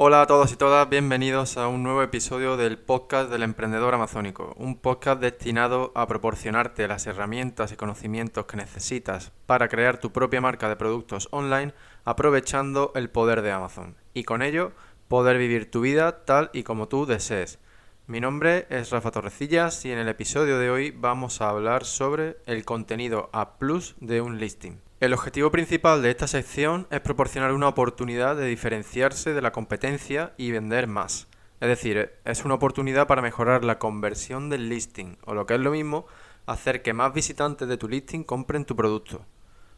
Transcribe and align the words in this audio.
Hola 0.00 0.22
a 0.22 0.26
todos 0.28 0.52
y 0.52 0.56
todas, 0.56 0.88
bienvenidos 0.88 1.56
a 1.56 1.66
un 1.66 1.82
nuevo 1.82 2.04
episodio 2.04 2.56
del 2.56 2.78
podcast 2.78 3.32
del 3.32 3.42
emprendedor 3.42 3.94
amazónico, 3.94 4.54
un 4.56 4.76
podcast 4.76 5.20
destinado 5.20 5.90
a 5.96 6.06
proporcionarte 6.06 6.86
las 6.86 7.08
herramientas 7.08 7.72
y 7.72 7.76
conocimientos 7.76 8.46
que 8.46 8.56
necesitas 8.56 9.32
para 9.46 9.66
crear 9.66 9.98
tu 9.98 10.12
propia 10.12 10.40
marca 10.40 10.68
de 10.68 10.76
productos 10.76 11.26
online 11.32 11.74
aprovechando 12.04 12.92
el 12.94 13.10
poder 13.10 13.42
de 13.42 13.50
Amazon 13.50 13.96
y 14.14 14.22
con 14.22 14.42
ello 14.42 14.70
poder 15.08 15.36
vivir 15.36 15.68
tu 15.68 15.80
vida 15.80 16.24
tal 16.24 16.50
y 16.52 16.62
como 16.62 16.86
tú 16.86 17.04
desees. 17.04 17.58
Mi 18.06 18.20
nombre 18.20 18.68
es 18.70 18.90
Rafa 18.90 19.10
Torrecillas 19.10 19.84
y 19.84 19.90
en 19.90 19.98
el 19.98 20.06
episodio 20.06 20.60
de 20.60 20.70
hoy 20.70 20.92
vamos 20.92 21.40
a 21.40 21.48
hablar 21.48 21.84
sobre 21.84 22.36
el 22.46 22.64
contenido 22.64 23.30
A 23.32 23.56
de 23.98 24.20
un 24.20 24.38
listing. 24.38 24.78
El 25.00 25.12
objetivo 25.12 25.52
principal 25.52 26.02
de 26.02 26.10
esta 26.10 26.26
sección 26.26 26.88
es 26.90 27.00
proporcionar 27.00 27.52
una 27.52 27.68
oportunidad 27.68 28.34
de 28.34 28.46
diferenciarse 28.46 29.32
de 29.32 29.40
la 29.40 29.52
competencia 29.52 30.32
y 30.36 30.50
vender 30.50 30.88
más. 30.88 31.28
Es 31.60 31.68
decir, 31.68 32.14
es 32.24 32.44
una 32.44 32.54
oportunidad 32.54 33.06
para 33.06 33.22
mejorar 33.22 33.64
la 33.64 33.78
conversión 33.78 34.50
del 34.50 34.68
listing, 34.68 35.16
o 35.24 35.34
lo 35.34 35.46
que 35.46 35.54
es 35.54 35.60
lo 35.60 35.70
mismo, 35.70 36.06
hacer 36.46 36.82
que 36.82 36.94
más 36.94 37.14
visitantes 37.14 37.68
de 37.68 37.76
tu 37.76 37.88
listing 37.88 38.24
compren 38.24 38.64
tu 38.64 38.74
producto. 38.74 39.24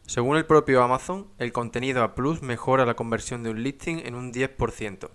Según 0.07 0.39
el 0.39 0.47
propio 0.47 0.83
Amazon, 0.83 1.29
el 1.37 1.53
contenido 1.53 2.03
A 2.03 2.15
Plus 2.15 2.41
mejora 2.41 2.87
la 2.87 2.95
conversión 2.97 3.43
de 3.43 3.51
un 3.51 3.63
listing 3.63 3.99
en 3.99 4.15
un 4.15 4.33
10%. 4.33 5.11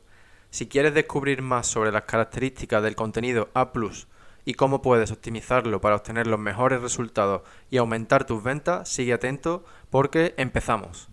Si 0.51 0.67
quieres 0.67 0.93
descubrir 0.93 1.41
más 1.41 1.65
sobre 1.65 1.91
las 1.91 2.03
características 2.03 2.83
del 2.83 2.95
contenido 2.95 3.49
A 3.55 3.71
Plus 3.71 4.07
y 4.45 4.53
cómo 4.53 4.81
puedes 4.81 5.11
optimizarlo 5.11 5.81
para 5.81 5.95
obtener 5.95 6.27
los 6.27 6.39
mejores 6.39 6.81
resultados 6.81 7.41
y 7.69 7.77
aumentar 7.77 8.25
tus 8.25 8.43
ventas, 8.43 8.87
sigue 8.87 9.13
atento 9.13 9.65
porque 9.89 10.33
empezamos. 10.37 11.09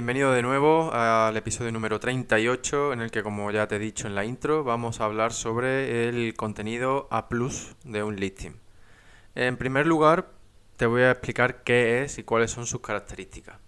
Bienvenido 0.00 0.32
de 0.32 0.40
nuevo 0.40 0.94
al 0.94 1.36
episodio 1.36 1.70
número 1.72 2.00
38 2.00 2.94
en 2.94 3.02
el 3.02 3.10
que 3.10 3.22
como 3.22 3.50
ya 3.50 3.68
te 3.68 3.76
he 3.76 3.78
dicho 3.78 4.06
en 4.06 4.14
la 4.14 4.24
intro 4.24 4.64
vamos 4.64 4.98
a 4.98 5.04
hablar 5.04 5.34
sobre 5.34 6.08
el 6.08 6.32
contenido 6.32 7.06
A 7.10 7.28
de 7.84 8.02
un 8.02 8.16
listing. 8.16 8.52
En 9.34 9.58
primer 9.58 9.86
lugar 9.86 10.30
te 10.78 10.86
voy 10.86 11.02
a 11.02 11.10
explicar 11.10 11.64
qué 11.64 12.02
es 12.02 12.16
y 12.16 12.22
cuáles 12.22 12.50
son 12.50 12.64
sus 12.66 12.80
características. 12.80 13.58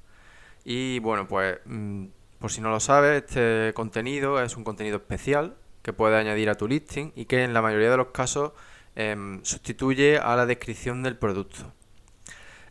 Y 0.65 1.01
bueno, 1.01 1.29
pues 1.29 1.59
mm, 1.67 2.07
por 2.39 2.51
si 2.51 2.63
no 2.63 2.71
lo 2.71 2.81
sabes, 2.81 3.25
este 3.25 3.75
contenido 3.75 4.43
es 4.43 4.57
un 4.57 4.65
contenido 4.65 4.97
especial 4.97 5.55
que 5.83 5.93
puedes 5.93 6.19
añadir 6.19 6.49
a 6.49 6.55
tu 6.55 6.67
listing 6.67 7.13
y 7.15 7.27
que 7.27 7.45
en 7.45 7.53
la 7.53 7.61
mayoría 7.61 7.91
de 7.91 7.99
los 7.99 8.07
casos 8.07 8.53
em, 8.97 9.45
sustituye 9.45 10.17
a 10.17 10.35
la 10.35 10.47
descripción 10.47 11.03
del 11.03 11.19
producto. 11.19 11.75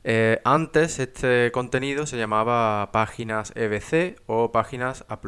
Eh, 0.03 0.41
antes 0.43 0.99
este 0.99 1.51
contenido 1.51 2.05
se 2.05 2.17
llamaba 2.17 2.91
páginas 2.91 3.53
EBC 3.55 4.19
o 4.25 4.51
páginas 4.51 5.05
A+. 5.09 5.19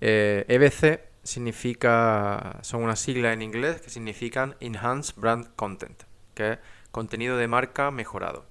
Eh, 0.00 0.44
EBC 0.48 1.00
significa, 1.22 2.58
son 2.62 2.82
unas 2.82 2.98
siglas 2.98 3.34
en 3.34 3.42
inglés 3.42 3.80
que 3.80 3.90
significan 3.90 4.56
Enhanced 4.60 5.14
Brand 5.16 5.54
Content, 5.56 6.02
que 6.34 6.52
es 6.52 6.58
contenido 6.90 7.36
de 7.36 7.48
marca 7.48 7.90
mejorado. 7.90 8.46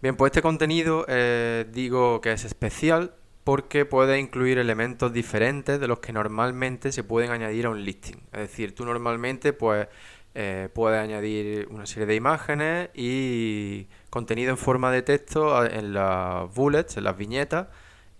Bien, 0.00 0.16
pues 0.16 0.30
este 0.30 0.42
contenido 0.42 1.04
eh, 1.08 1.66
digo 1.72 2.20
que 2.20 2.32
es 2.32 2.44
especial 2.44 3.14
porque 3.44 3.84
puede 3.84 4.20
incluir 4.20 4.58
elementos 4.58 5.12
diferentes 5.12 5.80
de 5.80 5.88
los 5.88 5.98
que 5.98 6.12
normalmente 6.12 6.92
se 6.92 7.02
pueden 7.02 7.30
añadir 7.30 7.66
a 7.66 7.70
un 7.70 7.84
listing. 7.84 8.18
Es 8.32 8.40
decir, 8.40 8.74
tú 8.74 8.84
normalmente 8.84 9.52
pues 9.52 9.88
eh, 10.34 10.68
puedes 10.72 11.00
añadir 11.00 11.68
una 11.70 11.86
serie 11.86 12.06
de 12.06 12.14
imágenes 12.14 12.90
y 12.94 13.88
contenido 14.10 14.50
en 14.50 14.56
forma 14.56 14.90
de 14.90 15.02
texto 15.02 15.64
en 15.64 15.92
las 15.92 16.52
bullets, 16.54 16.96
en 16.96 17.04
las 17.04 17.16
viñetas 17.16 17.68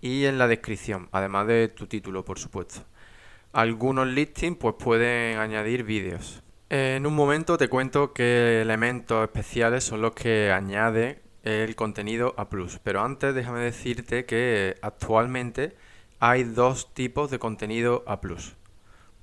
y 0.01 0.25
en 0.25 0.37
la 0.37 0.47
descripción, 0.47 1.09
además 1.11 1.47
de 1.47 1.69
tu 1.69 1.87
título, 1.87 2.23
por 2.25 2.39
supuesto. 2.39 2.81
Algunos 3.51 4.07
listings 4.07 4.57
pues 4.57 4.75
pueden 4.77 5.37
añadir 5.37 5.83
vídeos. 5.83 6.43
En 6.69 7.05
un 7.05 7.15
momento 7.15 7.57
te 7.57 7.67
cuento 7.67 8.13
qué 8.13 8.61
elementos 8.61 9.23
especiales 9.23 9.83
son 9.83 10.01
los 10.01 10.13
que 10.13 10.51
añade 10.51 11.21
el 11.43 11.75
contenido 11.75 12.33
a 12.37 12.49
plus, 12.49 12.79
pero 12.79 13.01
antes 13.03 13.35
déjame 13.35 13.59
decirte 13.59 14.25
que 14.25 14.75
actualmente 14.81 15.75
hay 16.19 16.43
dos 16.43 16.93
tipos 16.93 17.29
de 17.29 17.37
contenido 17.37 18.03
a 18.07 18.21
plus. 18.21 18.55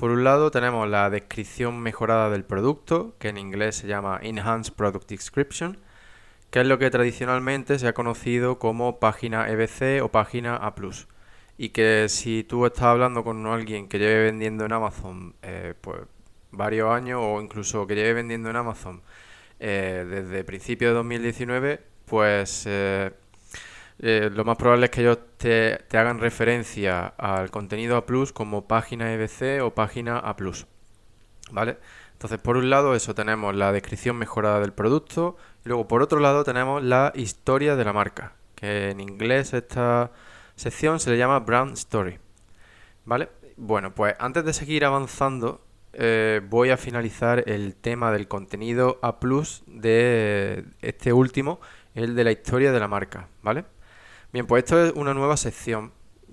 Por 0.01 0.13
un 0.13 0.25
lado 0.25 0.51
tenemos 0.51 0.89
la 0.89 1.11
descripción 1.11 1.79
mejorada 1.79 2.31
del 2.31 2.43
producto, 2.43 3.15
que 3.19 3.29
en 3.29 3.37
inglés 3.37 3.77
se 3.77 3.87
llama 3.87 4.19
Enhanced 4.23 4.73
Product 4.73 5.07
Description, 5.07 5.77
que 6.51 6.63
es 6.63 6.67
lo 6.67 6.79
que 6.79 6.89
tradicionalmente 6.89 7.79
se 7.79 7.87
ha 7.87 7.93
conocido 7.93 8.59
como 8.59 8.99
página 8.99 9.51
EBC 9.51 10.03
o 10.03 10.09
página 10.09 10.57
A+. 10.57 10.75
Y 11.59 11.69
que 11.69 12.07
si 12.09 12.45
tú 12.45 12.65
estás 12.65 12.85
hablando 12.85 13.23
con 13.25 13.47
alguien 13.47 13.89
que 13.89 13.99
lleve 13.99 14.23
vendiendo 14.23 14.65
en 14.65 14.73
Amazon 14.73 15.35
eh, 15.43 15.75
pues, 15.79 16.01
varios 16.51 16.91
años 16.91 17.21
o 17.23 17.39
incluso 17.43 17.87
que 17.87 17.95
lleve 17.95 18.15
vendiendo 18.15 18.49
en 18.49 18.57
Amazon 18.57 19.03
eh, 19.59 20.07
desde 20.09 20.45
principios 20.45 20.93
de 20.93 20.95
2019, 20.95 21.81
pues 22.07 22.65
eh, 22.67 23.13
eh, 24.03 24.31
lo 24.33 24.45
más 24.47 24.57
probable 24.57 24.87
es 24.87 24.91
que 24.91 25.03
ellos 25.03 25.19
te, 25.37 25.85
hagan 25.93 26.21
referencia 26.21 27.07
al 27.19 27.51
contenido 27.51 27.99
A 27.99 28.07
Plus 28.07 28.33
como 28.33 28.67
página 28.67 29.13
EBC 29.13 29.63
o 29.63 29.75
página 29.75 30.19
A 30.19 30.37
Plus. 30.37 30.67
¿Vale? 31.53 31.77
Entonces, 32.13 32.39
por 32.39 32.57
un 32.57 32.71
lado, 32.71 32.95
eso 32.95 33.15
tenemos 33.15 33.55
la 33.55 33.73
descripción 33.73 34.17
mejorada 34.17 34.61
del 34.61 34.73
producto. 34.73 35.37
Y 35.67 35.69
luego, 35.69 35.87
por 35.87 36.01
otro 36.01 36.19
lado, 36.19 36.45
tenemos 36.45 36.83
la 36.83 37.13
historia 37.15 37.77
de 37.77 37.85
la 37.85 37.93
marca. 37.93 38.33
Que 38.55 38.91
en 38.91 39.01
inglés 39.01 39.53
esta 39.53 40.13
sección 40.57 40.99
se 40.99 41.11
le 41.11 41.19
llama 41.19 41.41
Brand 41.41 41.75
Story. 41.75 42.19
¿Vale? 43.05 43.29
Bueno, 43.57 43.95
pues 43.95 44.15
antes 44.19 44.45
de 44.47 44.55
seguir 44.55 44.87
avanzando, 44.87 45.63
eh, 45.93 46.41
voy 46.49 46.71
a 46.71 46.79
finalizar 46.79 47.45
el 47.47 47.75
tema 47.75 48.13
del 48.13 48.29
contenido 48.29 48.99
A 49.03 49.21
Plus 49.21 49.63
de 49.67 50.65
este 50.81 51.13
último, 51.13 51.61
el 51.95 52.15
de 52.15 52.25
la 52.25 52.33
historia 52.33 52.73
de 52.73 52.81
la 52.81 52.89
marca. 52.89 53.29
¿Vale? 53.43 53.65
Bien, 54.33 54.47
pues 54.47 54.63
esto 54.65 54.81
es 54.85 54.93
una 54.95 55.13
nueva 55.13 55.37
sección 55.37 55.93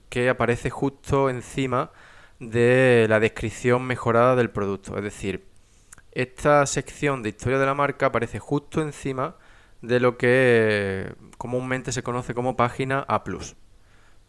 que 0.09 0.29
aparece 0.29 0.69
justo 0.69 1.29
encima 1.29 1.91
de 2.39 3.07
la 3.09 3.19
descripción 3.19 3.83
mejorada 3.85 4.35
del 4.35 4.51
producto. 4.51 4.97
Es 4.97 5.03
decir, 5.03 5.47
esta 6.11 6.65
sección 6.67 7.23
de 7.23 7.29
historia 7.29 7.57
de 7.57 7.65
la 7.65 7.73
marca 7.73 8.07
aparece 8.07 8.37
justo 8.39 8.81
encima 8.81 9.35
de 9.81 9.99
lo 9.99 10.17
que 10.17 11.15
comúnmente 11.39 11.91
se 11.91 12.03
conoce 12.03 12.35
como 12.35 12.55
página 12.55 13.03
A+. 13.07 13.23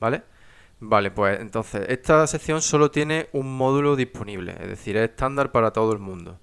¿Vale? 0.01 0.23
Vale, 0.81 1.11
pues 1.11 1.41
entonces, 1.41 1.87
esta 1.89 2.27
sección 2.27 2.63
solo 2.63 2.91
tiene 2.91 3.29
un 3.33 3.57
módulo 3.57 3.97
disponible, 3.97 4.57
es 4.61 4.69
decir, 4.69 4.97
es 4.97 5.11
estándar 5.11 5.51
para 5.53 5.73
todo 5.73 5.93
el 5.93 5.99
mundo. 5.99 6.39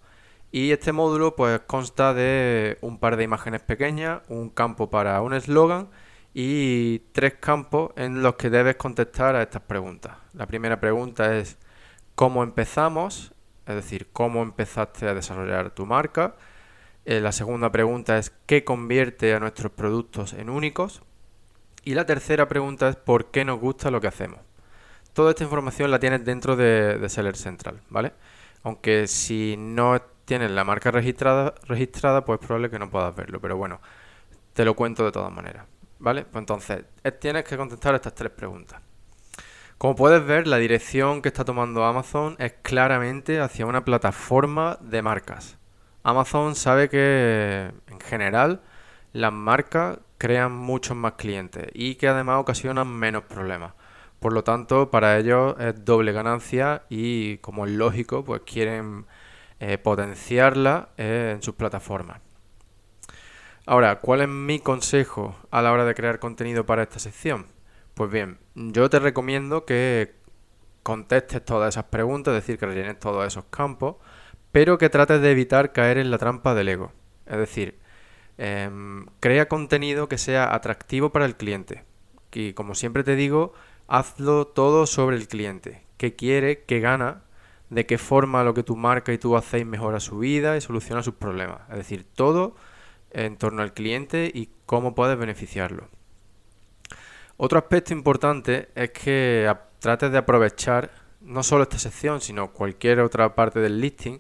Y 0.51 0.71
este 0.71 0.91
módulo 0.91 1.35
pues 1.35 1.61
consta 1.61 2.13
de 2.13 2.77
un 2.81 2.99
par 2.99 3.17
de 3.17 3.23
imágenes 3.23 3.61
pequeñas, 3.61 4.21
un 4.28 4.49
campo 4.49 4.89
para 4.89 5.21
un 5.21 5.33
eslogan 5.33 5.89
y 6.37 6.99
tres 7.14 7.35
campos 7.35 7.91
en 7.96 8.22
los 8.22 8.35
que 8.35 8.49
debes 8.49 8.76
contestar 8.76 9.37
a 9.37 9.41
estas 9.41 9.61
preguntas. 9.61 10.17
La 10.34 10.46
primera 10.46 10.82
pregunta 10.82 11.37
es 11.37 11.58
¿cómo 12.14 12.43
empezamos? 12.43 13.34
Es 13.66 13.76
decir, 13.76 14.09
¿cómo 14.11 14.43
empezaste 14.43 15.08
a 15.08 15.14
desarrollar 15.14 15.72
tu 15.72 15.85
marca? 15.85 16.35
Eh, 17.05 17.22
la 17.22 17.32
segunda 17.32 17.72
pregunta 17.72 18.17
es 18.17 18.34
¿qué 18.47 18.66
convierte 18.66 19.34
a 19.34 19.40
nuestros 19.40 19.72
productos 19.72 20.34
en 20.34 20.49
únicos? 20.49 21.03
Y 21.85 21.93
la 21.93 22.05
tercera 22.05 22.49
pregunta 22.49 22.90
es 22.90 22.97
¿por 22.97 23.31
qué 23.31 23.46
nos 23.46 23.61
gusta 23.61 23.90
lo 23.90 24.02
que 24.02 24.08
hacemos? 24.08 24.41
Toda 25.14 25.29
esta 25.29 25.46
información 25.46 25.90
la 25.90 25.99
tienes 25.99 26.26
dentro 26.26 26.58
de, 26.58 27.02
Seller 27.08 27.38
Central, 27.38 27.79
¿vale? 27.90 28.11
Aunque 28.64 29.08
si 29.08 29.55
no 29.58 30.02
tienes 30.26 30.52
la 30.52 30.66
marca 30.66 30.91
registrada, 30.91 31.55
registrada, 31.64 32.26
pues 32.26 32.41
es 32.41 32.46
probable 32.46 32.70
que 32.70 32.79
no 32.79 32.90
puedas 32.90 33.16
verlo, 33.16 33.40
pero 33.40 33.55
bueno, 33.55 33.79
te 34.52 34.66
lo 34.66 34.76
cuento 34.76 35.05
de 35.05 35.14
todas 35.14 35.31
maneras. 35.31 35.66
¿Vale? 35.99 36.23
Pues 36.23 36.41
entonces, 36.41 36.85
eh, 37.03 37.11
tienes 37.11 37.43
que 37.45 37.57
contestar 37.57 37.95
estas 37.95 38.13
tres 38.13 38.31
preguntas. 38.31 38.81
Como 39.77 39.95
puedes 39.95 40.25
ver, 40.25 40.47
la 40.47 40.57
dirección 40.57 41.21
que 41.21 41.29
está 41.29 41.43
tomando 41.43 41.83
Amazon 41.83 42.35
es 42.39 42.53
claramente 42.61 43.39
hacia 43.41 43.65
una 43.65 43.83
plataforma 43.83 44.77
de 44.81 45.01
marcas. 45.01 45.57
Amazon 46.03 46.55
sabe 46.55 46.87
que 46.87 47.71
en 47.87 47.99
general 47.99 48.61
las 49.11 49.33
marcas 49.33 49.99
crean 50.17 50.53
muchos 50.53 50.95
más 50.95 51.13
clientes 51.13 51.67
y 51.73 51.95
que 51.95 52.07
además 52.07 52.39
ocasionan 52.39 52.87
menos 52.87 53.23
problemas. 53.23 53.73
Por 54.19 54.33
lo 54.33 54.43
tanto, 54.43 54.89
para 54.91 55.17
ellos 55.17 55.55
es 55.59 55.83
doble 55.83 56.11
ganancia 56.11 56.83
y, 56.89 57.37
como 57.39 57.65
es 57.65 57.71
lógico, 57.73 58.23
pues 58.23 58.41
quieren 58.41 59.05
eh, 59.59 59.77
potenciarla 59.77 60.89
eh, 60.97 61.33
en 61.35 61.41
sus 61.43 61.55
plataformas. 61.55 62.21
Ahora, 63.67 64.00
¿cuál 64.00 64.22
es 64.22 64.29
mi 64.29 64.59
consejo 64.59 65.35
a 65.50 65.62
la 65.64 65.72
hora 65.72 65.85
de 65.85 65.96
crear 65.96 66.20
contenido 66.20 66.67
para 66.67 66.84
esta 66.84 67.00
sección? 67.00 67.47
Pues 67.96 68.12
bien, 68.12 68.38
yo 68.53 68.90
te 68.91 69.00
recomiendo 69.00 69.66
que 69.66 70.14
contestes 70.84 71.44
todas 71.44 71.73
esas 71.73 71.85
preguntas, 71.85 72.35
es 72.35 72.44
decir, 72.44 72.59
que 72.59 72.67
rellenes 72.67 73.00
todos 73.00 73.26
esos 73.26 73.46
campos, 73.46 73.96
pero 74.52 74.78
que 74.78 74.90
trates 74.90 75.20
de 75.20 75.32
evitar 75.32 75.72
caer 75.72 75.97
en 75.97 76.12
la 76.12 76.20
trampa 76.20 76.53
del 76.53 76.70
ego. 76.70 76.91
Es 77.26 77.38
decir, 77.38 77.79
em, 78.38 79.08
crea 79.20 79.47
contenido 79.47 80.08
que 80.08 80.20
sea 80.20 80.53
atractivo 80.53 81.12
para 81.12 81.26
el 81.26 81.35
cliente. 81.35 81.85
Y 82.34 82.53
como 82.53 82.76
siempre 82.76 83.03
te 83.03 83.16
digo, 83.16 83.53
hazlo 83.88 84.46
todo 84.46 84.85
sobre 84.85 85.16
el 85.17 85.28
cliente. 85.28 85.84
¿Qué 85.97 86.16
quiere? 86.16 86.64
¿Qué 86.66 86.82
gana? 86.82 87.23
¿De 87.72 87.85
qué 87.88 87.97
forma 87.97 88.44
lo 88.44 88.53
que 88.53 88.64
tu 88.64 88.76
marca 88.76 89.12
y 89.14 89.17
tú 89.17 89.35
hacéis 89.38 89.66
mejora 89.66 90.00
su 90.00 90.20
vida 90.20 90.56
y 90.58 90.62
soluciona 90.62 91.02
sus 91.02 91.16
problemas? 91.16 91.62
Es 91.72 91.78
decir, 91.78 92.06
todo 92.14 92.56
en 93.16 93.38
torno 93.38 93.62
al 93.62 93.73
cliente 93.73 94.29
y 94.34 94.50
cómo 94.66 94.94
puedes 94.94 95.17
beneficiarlo. 95.17 95.88
Otro 97.38 97.58
aspecto 97.58 97.94
importante 97.94 98.70
es 98.76 98.91
que 98.91 99.52
trates 99.79 100.12
de 100.12 100.17
aprovechar 100.17 100.91
no 101.22 101.41
solo 101.41 101.64
esta 101.64 101.79
sección, 101.79 102.20
sino 102.20 102.52
cualquier 102.52 103.00
otra 103.00 103.34
parte 103.34 103.59
del 103.59 103.79
listing, 103.79 104.20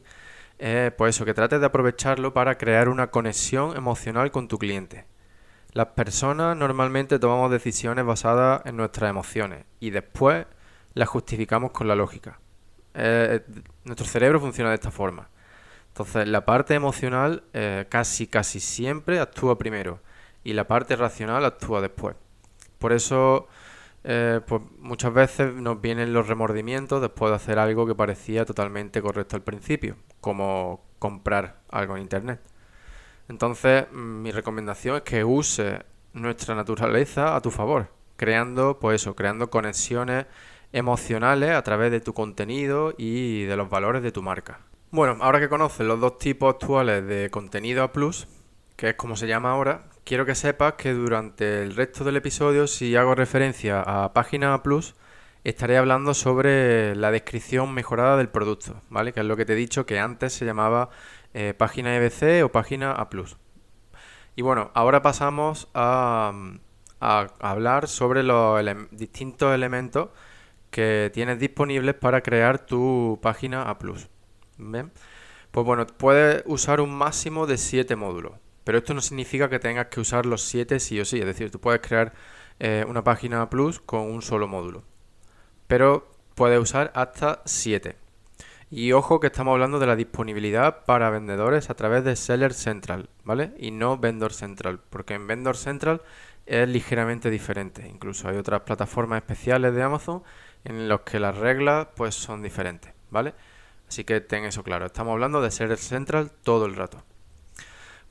pues 0.97 1.15
eso, 1.15 1.25
que 1.25 1.33
trates 1.33 1.59
de 1.59 1.65
aprovecharlo 1.65 2.33
para 2.33 2.57
crear 2.57 2.87
una 2.87 3.11
conexión 3.11 3.75
emocional 3.75 4.31
con 4.31 4.47
tu 4.47 4.57
cliente. 4.57 5.05
Las 5.73 5.87
personas 5.87 6.55
normalmente 6.55 7.19
tomamos 7.19 7.51
decisiones 7.51 8.05
basadas 8.05 8.61
en 8.65 8.77
nuestras 8.77 9.09
emociones 9.09 9.65
y 9.81 9.89
después 9.89 10.45
las 10.93 11.09
justificamos 11.09 11.71
con 11.71 11.89
la 11.89 11.95
lógica. 11.95 12.39
nuestro 13.83 14.05
cerebro 14.05 14.39
funciona 14.39 14.69
de 14.69 14.75
esta 14.75 14.91
forma. 14.91 15.29
Entonces, 15.95 16.27
la 16.27 16.43
parte 16.43 16.73
emocional 16.73 17.43
eh, 17.53 17.85
casi, 17.87 18.27
casi 18.27 18.59
siempre 18.59 19.21
actúa 19.21 19.57
primero 19.57 20.01
y 20.43 20.51
la 20.51 20.67
parte 20.67 20.97
racional 20.97 21.45
actúa 21.45 21.79
después. 21.79 22.17
Por 22.79 22.91
eso, 22.91 23.47
eh, 24.03 24.41
pues 24.45 24.61
muchas 24.79 25.13
veces 25.13 25.53
nos 25.53 25.79
vienen 25.79 26.11
los 26.11 26.27
remordimientos 26.27 26.99
después 26.99 27.29
de 27.29 27.37
hacer 27.37 27.59
algo 27.59 27.87
que 27.87 27.95
parecía 27.95 28.43
totalmente 28.43 29.01
correcto 29.01 29.37
al 29.37 29.43
principio, 29.43 29.95
como 30.19 30.83
comprar 30.99 31.61
algo 31.69 31.95
en 31.95 32.01
Internet. 32.01 32.41
Entonces, 33.29 33.85
mm, 33.89 34.21
mi 34.21 34.31
recomendación 34.31 34.97
es 34.97 35.03
que 35.03 35.23
use 35.23 35.85
nuestra 36.11 36.55
naturaleza 36.55 37.37
a 37.37 37.41
tu 37.41 37.51
favor, 37.51 37.87
creando, 38.17 38.79
pues 38.81 39.01
eso, 39.01 39.15
creando 39.15 39.49
conexiones 39.49 40.25
emocionales 40.73 41.51
a 41.51 41.63
través 41.63 41.89
de 41.89 42.01
tu 42.01 42.13
contenido 42.13 42.93
y 42.97 43.45
de 43.45 43.55
los 43.55 43.69
valores 43.69 44.03
de 44.03 44.11
tu 44.11 44.21
marca. 44.21 44.59
Bueno, 44.95 45.17
ahora 45.19 45.41
que 45.41 45.49
conoces 45.49 45.85
los 45.85 45.99
dos 45.99 46.19
tipos 46.19 46.53
actuales 46.53 47.05
de 47.05 47.29
contenido 47.29 47.83
a 47.83 47.91
plus, 47.91 48.29
que 48.77 48.91
es 48.91 48.95
como 48.95 49.17
se 49.17 49.27
llama 49.27 49.51
ahora, 49.51 49.89
quiero 50.05 50.25
que 50.25 50.35
sepas 50.35 50.75
que 50.75 50.93
durante 50.93 51.63
el 51.63 51.75
resto 51.75 52.05
del 52.05 52.15
episodio, 52.15 52.65
si 52.65 52.95
hago 52.95 53.13
referencia 53.13 53.81
a 53.81 54.13
página 54.13 54.53
a 54.53 54.63
plus, 54.63 54.95
estaré 55.43 55.77
hablando 55.77 56.13
sobre 56.13 56.95
la 56.95 57.11
descripción 57.11 57.73
mejorada 57.73 58.15
del 58.15 58.29
producto, 58.29 58.81
¿vale? 58.89 59.11
Que 59.11 59.19
es 59.19 59.25
lo 59.25 59.35
que 59.35 59.43
te 59.43 59.51
he 59.51 59.57
dicho 59.57 59.85
que 59.85 59.99
antes 59.99 60.31
se 60.31 60.45
llamaba 60.45 60.89
eh, 61.33 61.53
página 61.53 61.97
EBC 61.97 62.45
o 62.45 62.49
página 62.53 62.93
A+. 62.93 63.09
Y 64.37 64.43
bueno, 64.43 64.71
ahora 64.75 65.01
pasamos 65.01 65.67
a, 65.73 66.31
a 67.01 67.27
hablar 67.41 67.89
sobre 67.89 68.23
los 68.23 68.63
distintos 68.91 69.53
elementos 69.53 70.07
que 70.71 71.11
tienes 71.13 71.37
disponibles 71.37 71.95
para 71.95 72.21
crear 72.21 72.65
tu 72.65 73.19
página 73.21 73.63
A+. 73.63 73.77
Pues 74.57 75.65
bueno, 75.65 75.87
puedes 75.87 76.43
usar 76.45 76.81
un 76.81 76.93
máximo 76.93 77.47
de 77.47 77.57
7 77.57 77.95
módulos, 77.95 78.33
pero 78.63 78.77
esto 78.77 78.93
no 78.93 79.01
significa 79.01 79.49
que 79.49 79.59
tengas 79.59 79.87
que 79.87 79.99
usar 79.99 80.25
los 80.25 80.41
7 80.43 80.79
sí 80.79 80.99
o 80.99 81.05
sí, 81.05 81.19
es 81.19 81.25
decir, 81.25 81.51
tú 81.51 81.59
puedes 81.59 81.81
crear 81.81 82.13
eh, 82.59 82.85
una 82.87 83.03
página 83.03 83.49
plus 83.49 83.79
con 83.79 84.01
un 84.01 84.21
solo 84.21 84.47
módulo, 84.47 84.83
pero 85.67 86.11
puedes 86.35 86.59
usar 86.59 86.91
hasta 86.95 87.41
7. 87.45 87.95
Y 88.71 88.91
ojo 88.93 89.19
que 89.19 89.27
estamos 89.27 89.53
hablando 89.53 89.79
de 89.79 89.87
la 89.87 89.95
disponibilidad 89.95 90.85
para 90.85 91.09
vendedores 91.09 91.69
a 91.69 91.75
través 91.75 92.03
de 92.03 92.15
Seller 92.15 92.53
Central, 92.53 93.09
¿vale? 93.23 93.53
Y 93.57 93.71
no 93.71 93.97
Vendor 93.97 94.33
Central, 94.33 94.79
porque 94.89 95.13
en 95.13 95.27
Vendor 95.27 95.55
Central 95.55 96.01
es 96.45 96.67
ligeramente 96.67 97.29
diferente. 97.29 97.87
Incluso 97.87 98.27
hay 98.27 98.37
otras 98.37 98.61
plataformas 98.61 99.17
especiales 99.17 99.73
de 99.73 99.83
Amazon 99.83 100.23
en 100.63 100.89
las 100.89 101.01
que 101.01 101.19
las 101.19 101.37
reglas 101.37 101.87
pues 101.95 102.15
son 102.15 102.41
diferentes, 102.41 102.93
¿vale? 103.11 103.33
Así 103.87 104.03
que 104.03 104.21
ten 104.21 104.45
eso 104.45 104.63
claro. 104.63 104.85
Estamos 104.85 105.13
hablando 105.13 105.41
de 105.41 105.51
Seller 105.51 105.77
Central 105.77 106.31
todo 106.43 106.65
el 106.65 106.75
rato. 106.75 107.03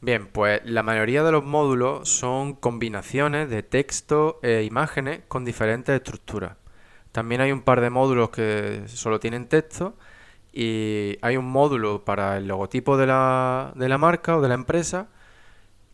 Bien, 0.01 0.27
pues 0.27 0.61
la 0.65 0.83
mayoría 0.83 1.25
de 1.25 1.33
los 1.33 1.45
módulos 1.45 2.09
son 2.09 2.55
combinaciones 2.55 3.49
de 3.49 3.63
texto 3.63 4.39
e 4.43 4.63
imágenes 4.63 5.23
con 5.29 5.45
diferentes 5.45 5.95
estructuras. 5.95 6.57
También 7.11 7.41
hay 7.41 7.53
un 7.53 7.63
par 7.63 7.81
de 7.81 7.91
módulos 7.91 8.31
que 8.31 8.83
solo 8.87 9.19
tienen 9.19 9.49
texto 9.49 9.97
y 10.53 11.17
hay 11.23 11.37
un 11.37 11.47
módulo 11.47 12.05
para 12.05 12.37
el 12.37 12.47
logotipo 12.47 12.97
de 12.97 13.07
la, 13.07 13.73
de 13.77 13.89
la 13.89 13.99
marca 13.99 14.37
o 14.37 14.43
de 14.43 14.49
la 14.49 14.55
empresa, 14.55 15.09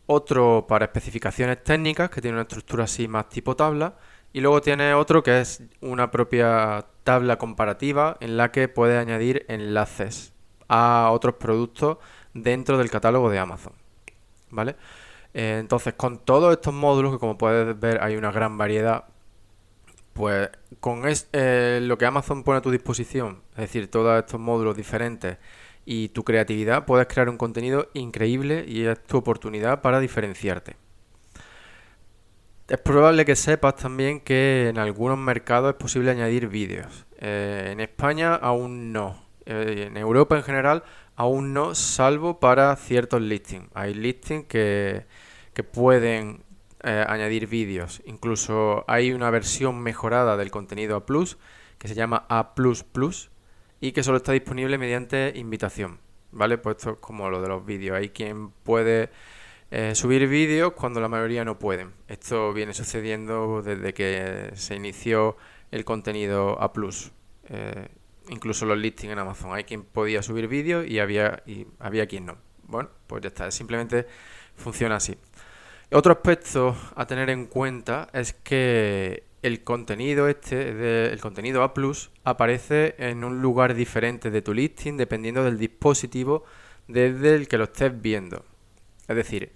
otro 0.07 0.67
para 0.69 0.87
especificaciones 0.87 1.63
técnicas 1.63 2.11
que 2.11 2.21
tiene 2.21 2.37
una 2.37 2.43
estructura 2.43 2.85
así 2.85 3.07
más 3.07 3.29
tipo 3.29 3.55
tabla 3.55 3.97
y 4.33 4.41
luego 4.41 4.61
tiene 4.61 4.95
otro 4.95 5.23
que 5.23 5.41
es 5.41 5.63
una 5.81 6.11
propia 6.11 6.87
tabla 7.05 7.39
comparativa 7.39 8.17
en 8.21 8.37
la 8.37 8.53
que 8.53 8.69
puedes 8.69 8.99
añadir 8.99 9.45
enlaces 9.49 10.33
a 10.69 11.11
otros 11.13 11.35
productos 11.35 11.99
dentro 12.35 12.79
del 12.79 12.91
catálogo 12.91 13.31
de 13.31 13.39
Amazon. 13.39 13.73
¿Vale? 14.51 14.77
Eh, 15.35 15.59
entonces, 15.61 15.95
con 15.95 16.19
todos 16.19 16.53
estos 16.53 16.75
módulos, 16.75 17.13
que 17.13 17.19
como 17.19 17.39
puedes 17.39 17.79
ver 17.79 18.03
hay 18.03 18.17
una 18.17 18.33
gran 18.33 18.59
variedad, 18.59 19.05
pues 20.13 20.51
con 20.81 21.03
eh, 21.07 21.81
lo 21.83 21.99
que 21.99 22.07
Amazon 22.07 22.43
pone 22.43 22.59
a 22.59 22.63
tu 22.63 22.71
disposición, 22.71 23.43
es 23.53 23.59
decir, 23.59 23.91
todos 23.91 24.19
estos 24.19 24.41
módulos 24.41 24.77
diferentes 24.77 25.39
y 25.85 26.09
tu 26.11 26.25
creatividad, 26.25 26.85
puedes 26.85 27.07
crear 27.07 27.29
un 27.29 27.37
contenido 27.37 27.89
increíble 27.95 28.65
y 28.67 28.85
es 28.85 29.03
tu 29.05 29.19
oportunidad 29.19 29.83
para 29.83 30.01
diferenciarte. 30.01 30.77
Es 32.71 32.79
probable 32.79 33.25
que 33.25 33.35
sepas 33.35 33.75
también 33.75 34.21
que 34.21 34.69
en 34.69 34.79
algunos 34.79 35.19
mercados 35.19 35.71
es 35.71 35.77
posible 35.77 36.13
añadir 36.13 36.47
vídeos. 36.47 37.05
Eh, 37.19 37.71
en 37.73 37.81
España 37.81 38.37
aún 38.37 38.93
no. 38.93 39.25
Eh, 39.45 39.87
en 39.89 39.97
Europa 39.97 40.37
en 40.37 40.45
general 40.45 40.85
aún 41.17 41.53
no, 41.53 41.75
salvo 41.75 42.39
para 42.39 42.77
ciertos 42.77 43.23
listings. 43.23 43.69
Hay 43.75 43.95
listings 43.95 44.47
que, 44.47 45.05
pueden 45.73 46.45
eh, 46.85 47.05
añadir 47.09 47.49
vídeos. 47.49 48.03
Incluso 48.07 48.85
hay 48.87 49.13
una 49.13 49.31
versión 49.31 49.81
mejorada 49.81 50.37
del 50.37 50.53
contenido 50.53 50.97
A 50.97 51.05
que 51.77 51.89
se 51.89 51.95
llama 51.97 52.25
A 52.29 52.55
y 53.81 53.91
que 53.91 54.05
solo 54.05 54.19
está 54.19 54.31
disponible 54.31 54.79
mediante 54.79 55.33
invitación. 55.35 55.99
¿Vale? 56.31 56.57
Pues 56.57 56.77
esto 56.77 56.91
es 56.91 56.99
como 56.99 57.31
lo 57.31 57.43
de 57.43 57.49
los 57.49 57.67
vídeos. 57.67 57.97
Hay 57.97 58.11
quien 58.11 58.51
puede 58.51 59.11
eh, 59.71 59.95
subir 59.95 60.27
vídeos 60.27 60.73
cuando 60.73 61.01
la 61.01 61.09
mayoría 61.09 61.45
no 61.45 61.59
pueden. 61.59 61.93
Esto 62.09 62.53
viene 62.53 62.75
sucediendo 62.75 63.63
desde 63.63 63.95
que 63.95 64.51
se 64.55 64.75
inició 64.75 65.37
el 65.71 65.85
contenido 65.85 66.61
A+. 66.61 66.73
Eh, 67.49 67.89
incluso 68.29 68.67
los 68.67 68.79
listings 68.79 69.13
en 69.13 69.19
Amazon. 69.19 69.55
Hay 69.55 69.65
quien 69.65 69.85
podía 69.85 70.23
subir 70.23 70.49
vídeos 70.49 70.87
y 70.87 70.99
había, 70.99 71.43
y 71.47 71.67
había 71.79 72.07
quien 72.07 72.27
no. 72.27 72.39
Bueno, 72.65 72.91
pues 73.07 73.23
ya 73.23 73.29
está. 73.29 73.51
Simplemente 73.51 74.07
funciona 74.57 74.97
así. 74.97 75.17
Otro 75.93 76.13
aspecto 76.13 76.77
a 76.95 77.07
tener 77.07 77.31
en 77.31 77.47
cuenta 77.47 78.09
es 78.13 78.33
que 78.33 79.25
el 79.43 79.65
contenido 79.65 80.29
este, 80.29 81.13
el 81.13 81.21
contenido 81.21 81.63
A+, 81.63 81.73
aparece 82.25 82.95
en 82.99 83.25
un 83.25 83.41
lugar 83.41 83.75
diferente 83.75 84.31
de 84.31 84.43
tu 84.43 84.53
listing 84.53 84.97
dependiendo 84.97 85.45
del 85.45 85.59
dispositivo 85.59 86.45
desde 86.87 87.35
el 87.35 87.49
que 87.49 87.59
lo 87.59 87.65
estés 87.65 88.01
viendo. 88.01 88.45
Es 89.09 89.17
decir, 89.17 89.53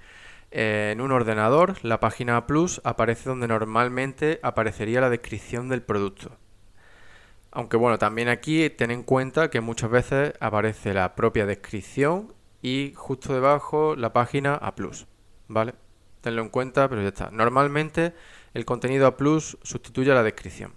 en 0.51 1.01
un 1.01 1.11
ordenador, 1.11 1.77
la 1.83 1.99
página 1.99 2.47
Plus 2.47 2.81
aparece 2.85 3.29
donde 3.29 3.49
normalmente 3.49 4.39
aparecería 4.43 5.01
la 5.01 5.11
descripción 5.11 5.69
del 5.69 5.83
producto. 5.83 6.37
Aunque 7.51 7.77
bueno, 7.77 7.99
también 7.99 8.29
aquí 8.29 8.71
ten 8.71 8.91
en 8.91 9.03
cuenta 9.03 9.51
que 9.51 9.61
muchas 9.61 9.91
veces 9.91 10.33
aparece 10.41 10.95
la 10.95 11.15
propia 11.15 11.47
descripción 11.47 12.35
y 12.63 12.93
justo 12.97 13.33
debajo 13.33 13.95
la 13.97 14.13
página 14.13 14.55
A+. 14.55 14.75
¿Vale? 15.49 15.75
Tenlo 16.21 16.43
en 16.43 16.49
cuenta, 16.49 16.89
pero 16.89 17.03
ya 17.03 17.09
está. 17.09 17.31
Normalmente 17.31 18.15
el 18.55 18.65
contenido 18.65 19.07
A+, 19.07 19.17
sustituye 19.63 20.11
a 20.11 20.15
la 20.15 20.23
descripción. 20.23 20.73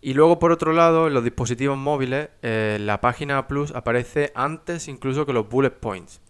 Y 0.00 0.14
luego 0.14 0.38
por 0.38 0.52
otro 0.52 0.72
lado, 0.72 1.06
en 1.06 1.14
los 1.14 1.24
dispositivos 1.24 1.78
móviles, 1.78 2.28
eh, 2.42 2.78
la 2.80 3.00
página 3.00 3.38
A+, 3.38 3.46
aparece 3.74 4.32
antes 4.34 4.86
incluso 4.88 5.24
que 5.26 5.32
los 5.32 5.48
bullet 5.48 5.70
points. 5.70 6.20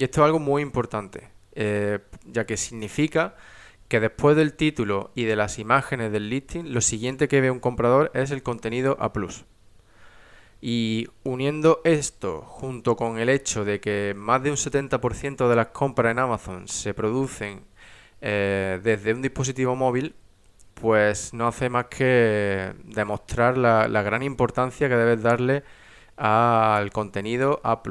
Y 0.00 0.04
esto 0.04 0.22
es 0.22 0.24
algo 0.24 0.38
muy 0.38 0.62
importante, 0.62 1.28
eh, 1.52 1.98
ya 2.24 2.46
que 2.46 2.56
significa 2.56 3.36
que 3.86 4.00
después 4.00 4.34
del 4.34 4.54
título 4.54 5.10
y 5.14 5.24
de 5.24 5.36
las 5.36 5.58
imágenes 5.58 6.10
del 6.10 6.30
listing, 6.30 6.72
lo 6.72 6.80
siguiente 6.80 7.28
que 7.28 7.42
ve 7.42 7.50
un 7.50 7.60
comprador 7.60 8.10
es 8.14 8.30
el 8.30 8.42
contenido 8.42 8.96
A+. 8.98 9.12
Y 10.62 11.06
uniendo 11.22 11.82
esto 11.84 12.40
junto 12.40 12.96
con 12.96 13.18
el 13.18 13.28
hecho 13.28 13.66
de 13.66 13.78
que 13.80 14.14
más 14.16 14.42
de 14.42 14.48
un 14.50 14.56
70% 14.56 15.50
de 15.50 15.56
las 15.56 15.66
compras 15.66 16.12
en 16.12 16.18
Amazon 16.18 16.66
se 16.66 16.94
producen 16.94 17.64
eh, 18.22 18.80
desde 18.82 19.12
un 19.12 19.20
dispositivo 19.20 19.76
móvil, 19.76 20.14
pues 20.72 21.34
no 21.34 21.46
hace 21.46 21.68
más 21.68 21.88
que 21.88 22.72
demostrar 22.84 23.58
la, 23.58 23.86
la 23.86 24.00
gran 24.00 24.22
importancia 24.22 24.88
que 24.88 24.96
debes 24.96 25.22
darle 25.22 25.62
al 26.16 26.90
contenido 26.90 27.60
A+, 27.62 27.82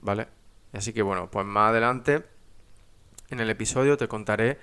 ¿vale? 0.00 0.39
Así 0.72 0.92
que 0.92 1.02
bueno, 1.02 1.30
pues 1.30 1.46
más 1.46 1.70
adelante 1.70 2.24
en 3.30 3.40
el 3.40 3.50
episodio 3.50 3.96
te 3.96 4.08
contaré 4.08 4.58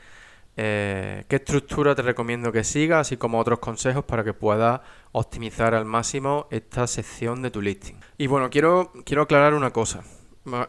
eh, 0.59 1.25
qué 1.27 1.35
estructura 1.35 1.93
te 1.93 2.01
recomiendo 2.01 2.51
que 2.51 2.63
sigas, 2.63 3.01
así 3.07 3.17
como 3.17 3.39
otros 3.39 3.59
consejos 3.59 4.03
para 4.05 4.23
que 4.23 4.33
puedas 4.33 4.81
optimizar 5.11 5.75
al 5.75 5.85
máximo 5.85 6.47
esta 6.49 6.87
sección 6.87 7.41
de 7.43 7.51
tu 7.51 7.61
listing. 7.61 7.95
Y 8.17 8.27
bueno, 8.27 8.49
quiero, 8.49 8.91
quiero 9.05 9.23
aclarar 9.23 9.53
una 9.53 9.71
cosa. 9.71 10.03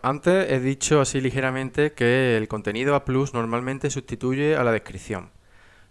Antes 0.02 0.50
he 0.50 0.60
dicho 0.60 1.00
así 1.00 1.20
ligeramente 1.20 1.92
que 1.92 2.36
el 2.36 2.48
contenido 2.48 2.94
A 2.96 3.04
Plus 3.04 3.32
normalmente 3.32 3.90
sustituye 3.90 4.56
a 4.56 4.64
la 4.64 4.72
descripción. 4.72 5.30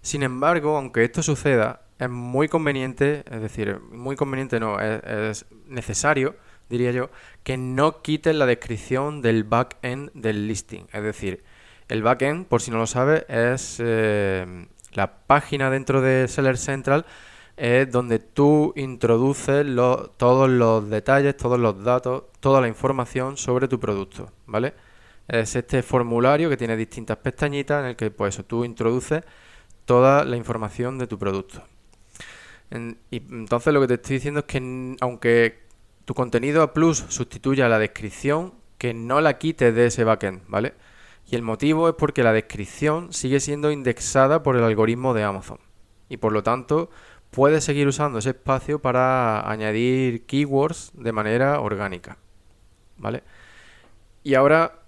Sin 0.01 0.23
embargo, 0.23 0.77
aunque 0.77 1.03
esto 1.03 1.23
suceda, 1.23 1.81
es 1.97 2.09
muy 2.09 2.47
conveniente, 2.47 3.23
es 3.31 3.41
decir, 3.41 3.79
muy 3.91 4.15
conveniente 4.15 4.59
no, 4.59 4.79
es, 4.79 5.45
necesario, 5.65 6.35
diría 6.69 6.91
yo, 6.91 7.09
que 7.43 7.57
no 7.57 8.01
quites 8.01 8.35
la 8.35 8.45
descripción 8.45 9.21
del 9.21 9.43
backend 9.43 10.11
del 10.13 10.47
listing. 10.47 10.87
Es 10.93 11.03
decir, 11.03 11.43
el 11.87 12.03
backend, 12.03 12.47
por 12.47 12.61
si 12.61 12.71
no 12.71 12.77
lo 12.77 12.87
sabes, 12.87 13.25
es 13.29 13.77
eh, 13.79 14.67
la 14.93 15.19
página 15.27 15.69
dentro 15.69 16.01
de 16.01 16.27
Seller 16.27 16.57
Central 16.57 17.05
es 17.57 17.91
donde 17.91 18.19
tú 18.19 18.71
introduces 18.75 19.65
todos 20.17 20.49
los 20.49 20.89
detalles, 20.89 21.35
todos 21.35 21.59
los 21.59 21.83
datos, 21.83 22.25
toda 22.39 22.61
la 22.61 22.67
información 22.67 23.35
sobre 23.35 23.67
tu 23.67 23.79
producto, 23.79 24.31
¿vale? 24.45 24.75
Es 25.27 25.55
este 25.55 25.81
formulario 25.81 26.49
que 26.49 26.57
tiene 26.57 26.77
distintas 26.77 27.17
pestañitas 27.17 27.81
en 27.83 27.89
el 27.89 27.95
que 27.95 28.11
pues 28.11 28.41
tú 28.47 28.63
introduces 28.63 29.23
toda 29.85 30.23
la 30.23 30.37
información 30.37 30.97
de 30.99 31.07
tu 31.07 31.17
producto. 31.17 31.63
y 33.11 33.17
entonces 33.17 33.73
lo 33.73 33.81
que 33.81 33.87
te 33.87 33.93
estoy 33.95 34.15
diciendo 34.17 34.41
es 34.41 34.45
que 34.45 34.95
aunque 35.01 35.66
tu 36.07 36.13
contenido 36.13 36.63
a 36.63 36.73
plus 36.73 37.03
sustituya 37.09 37.67
la 37.67 37.79
descripción, 37.79 38.53
que 38.77 38.93
no 38.93 39.19
la 39.19 39.37
quites 39.37 39.75
de 39.75 39.87
ese 39.87 40.05
backend, 40.05 40.41
¿vale? 40.47 40.73
Y 41.29 41.35
el 41.35 41.41
motivo 41.41 41.89
es 41.89 41.95
porque 41.95 42.23
la 42.23 42.31
descripción 42.31 43.11
sigue 43.11 43.41
siendo 43.41 43.71
indexada 43.71 44.41
por 44.41 44.55
el 44.55 44.63
algoritmo 44.63 45.13
de 45.13 45.23
Amazon. 45.23 45.59
Y 46.07 46.15
por 46.15 46.31
lo 46.31 46.43
tanto, 46.43 46.89
puedes 47.29 47.65
seguir 47.65 47.89
usando 47.89 48.19
ese 48.19 48.29
espacio 48.29 48.79
para 48.79 49.51
añadir 49.51 50.25
keywords 50.25 50.91
de 50.93 51.11
manera 51.11 51.59
orgánica. 51.59 52.17
¿Vale? 52.95 53.23
Y 54.23 54.35
ahora 54.35 54.79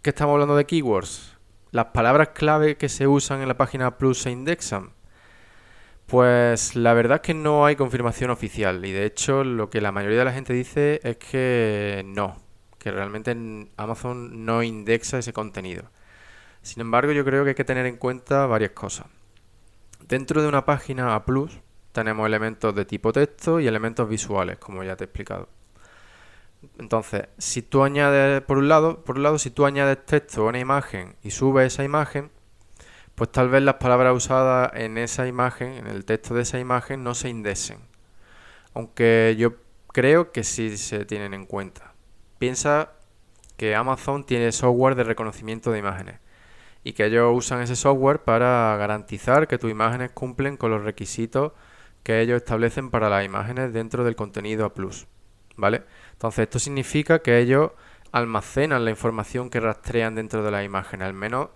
que 0.00 0.10
estamos 0.10 0.34
hablando 0.34 0.54
de 0.54 0.64
keywords, 0.64 1.38
las 1.72 1.86
palabras 1.86 2.28
clave 2.34 2.76
que 2.76 2.88
se 2.88 3.08
usan 3.08 3.40
en 3.40 3.48
la 3.48 3.56
página 3.56 3.98
Plus 3.98 4.22
se 4.22 4.30
indexan. 4.30 4.90
Pues 6.08 6.74
la 6.74 6.94
verdad 6.94 7.16
es 7.16 7.20
que 7.20 7.34
no 7.34 7.66
hay 7.66 7.76
confirmación 7.76 8.30
oficial 8.30 8.82
y 8.86 8.92
de 8.92 9.04
hecho 9.04 9.44
lo 9.44 9.68
que 9.68 9.82
la 9.82 9.92
mayoría 9.92 10.20
de 10.20 10.24
la 10.24 10.32
gente 10.32 10.54
dice 10.54 11.00
es 11.04 11.18
que 11.18 12.02
no, 12.06 12.38
que 12.78 12.90
realmente 12.90 13.36
Amazon 13.76 14.46
no 14.46 14.62
indexa 14.62 15.18
ese 15.18 15.34
contenido. 15.34 15.84
Sin 16.62 16.80
embargo, 16.80 17.12
yo 17.12 17.26
creo 17.26 17.44
que 17.44 17.50
hay 17.50 17.54
que 17.54 17.64
tener 17.64 17.84
en 17.84 17.98
cuenta 17.98 18.46
varias 18.46 18.70
cosas. 18.70 19.06
Dentro 20.06 20.40
de 20.40 20.48
una 20.48 20.64
página 20.64 21.14
A+, 21.14 21.24
tenemos 21.92 22.26
elementos 22.26 22.74
de 22.74 22.86
tipo 22.86 23.12
texto 23.12 23.60
y 23.60 23.66
elementos 23.66 24.08
visuales, 24.08 24.56
como 24.56 24.82
ya 24.84 24.96
te 24.96 25.04
he 25.04 25.06
explicado. 25.06 25.50
Entonces, 26.78 27.28
si 27.36 27.60
tú 27.60 27.84
añades, 27.84 28.40
por 28.40 28.56
un 28.56 28.68
lado, 28.68 29.04
por 29.04 29.16
un 29.16 29.24
lado, 29.24 29.38
si 29.38 29.50
tú 29.50 29.66
añades 29.66 30.06
texto 30.06 30.46
a 30.46 30.48
una 30.48 30.58
imagen 30.58 31.16
y 31.22 31.32
subes 31.32 31.74
esa 31.74 31.84
imagen, 31.84 32.30
pues 33.18 33.32
tal 33.32 33.48
vez 33.48 33.64
las 33.64 33.74
palabras 33.74 34.14
usadas 34.14 34.70
en 34.74 34.96
esa 34.96 35.26
imagen, 35.26 35.72
en 35.72 35.88
el 35.88 36.04
texto 36.04 36.34
de 36.34 36.42
esa 36.42 36.60
imagen, 36.60 37.02
no 37.02 37.16
se 37.16 37.28
indexen. 37.28 37.78
Aunque 38.74 39.34
yo 39.36 39.56
creo 39.88 40.30
que 40.30 40.44
sí 40.44 40.78
se 40.78 41.04
tienen 41.04 41.34
en 41.34 41.44
cuenta. 41.44 41.94
Piensa 42.38 42.92
que 43.56 43.74
Amazon 43.74 44.24
tiene 44.24 44.52
software 44.52 44.94
de 44.94 45.02
reconocimiento 45.02 45.72
de 45.72 45.80
imágenes 45.80 46.20
y 46.84 46.92
que 46.92 47.06
ellos 47.06 47.32
usan 47.34 47.60
ese 47.60 47.74
software 47.74 48.20
para 48.20 48.76
garantizar 48.76 49.48
que 49.48 49.58
tus 49.58 49.72
imágenes 49.72 50.12
cumplen 50.12 50.56
con 50.56 50.70
los 50.70 50.84
requisitos 50.84 51.50
que 52.04 52.20
ellos 52.20 52.36
establecen 52.36 52.90
para 52.90 53.10
las 53.10 53.24
imágenes 53.24 53.72
dentro 53.72 54.04
del 54.04 54.14
contenido 54.14 54.64
A+. 54.64 54.72
¿Vale? 55.56 55.82
Entonces 56.12 56.44
esto 56.44 56.60
significa 56.60 57.18
que 57.18 57.40
ellos 57.40 57.72
almacenan 58.12 58.84
la 58.84 58.92
información 58.92 59.50
que 59.50 59.58
rastrean 59.58 60.14
dentro 60.14 60.44
de 60.44 60.52
las 60.52 60.64
imágenes, 60.64 61.08
al 61.08 61.14
menos 61.14 61.48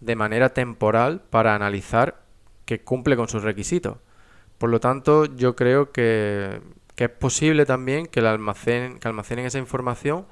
de 0.00 0.16
manera 0.16 0.50
temporal 0.50 1.22
para 1.30 1.54
analizar 1.54 2.22
que 2.64 2.82
cumple 2.82 3.16
con 3.16 3.28
sus 3.28 3.42
requisitos. 3.42 3.98
Por 4.58 4.70
lo 4.70 4.80
tanto, 4.80 5.24
yo 5.24 5.56
creo 5.56 5.92
que 5.92 6.60
que 7.00 7.04
es 7.04 7.10
posible 7.10 7.64
también 7.64 8.04
que, 8.04 8.20
almacenen, 8.20 8.98
que 8.98 9.08
almacenen 9.08 9.46
esa 9.46 9.56
información 9.56 10.26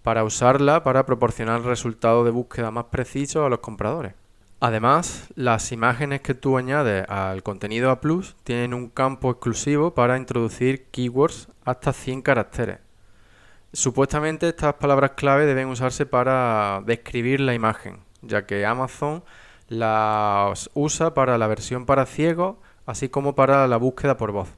para 0.00 0.24
usarla 0.24 0.82
para 0.82 1.04
proporcionar 1.04 1.60
resultados 1.60 2.24
de 2.24 2.30
búsqueda 2.30 2.70
más 2.70 2.84
precisos 2.84 3.44
a 3.44 3.50
los 3.50 3.58
compradores. 3.58 4.14
Además, 4.58 5.26
las 5.34 5.72
imágenes 5.72 6.22
que 6.22 6.32
tú 6.32 6.56
añades 6.56 7.04
al 7.10 7.42
contenido 7.42 7.90
A 7.90 8.00
Plus 8.00 8.34
tienen 8.44 8.72
un 8.72 8.88
campo 8.88 9.30
exclusivo 9.30 9.92
para 9.92 10.16
introducir 10.16 10.86
keywords 10.86 11.48
hasta 11.66 11.92
100 11.92 12.22
caracteres. 12.22 12.78
Supuestamente 13.74 14.48
estas 14.48 14.72
palabras 14.72 15.10
clave 15.18 15.44
deben 15.44 15.68
usarse 15.68 16.06
para 16.06 16.82
describir 16.86 17.40
la 17.40 17.52
imagen, 17.52 17.98
ya 18.22 18.46
que 18.46 18.66
Amazon 18.66 19.24
las 19.68 20.70
usa 20.74 21.14
para 21.14 21.38
la 21.38 21.46
versión 21.46 21.86
para 21.86 22.06
ciegos, 22.06 22.56
así 22.86 23.08
como 23.08 23.34
para 23.34 23.66
la 23.66 23.76
búsqueda 23.76 24.16
por 24.16 24.32
voz. 24.32 24.48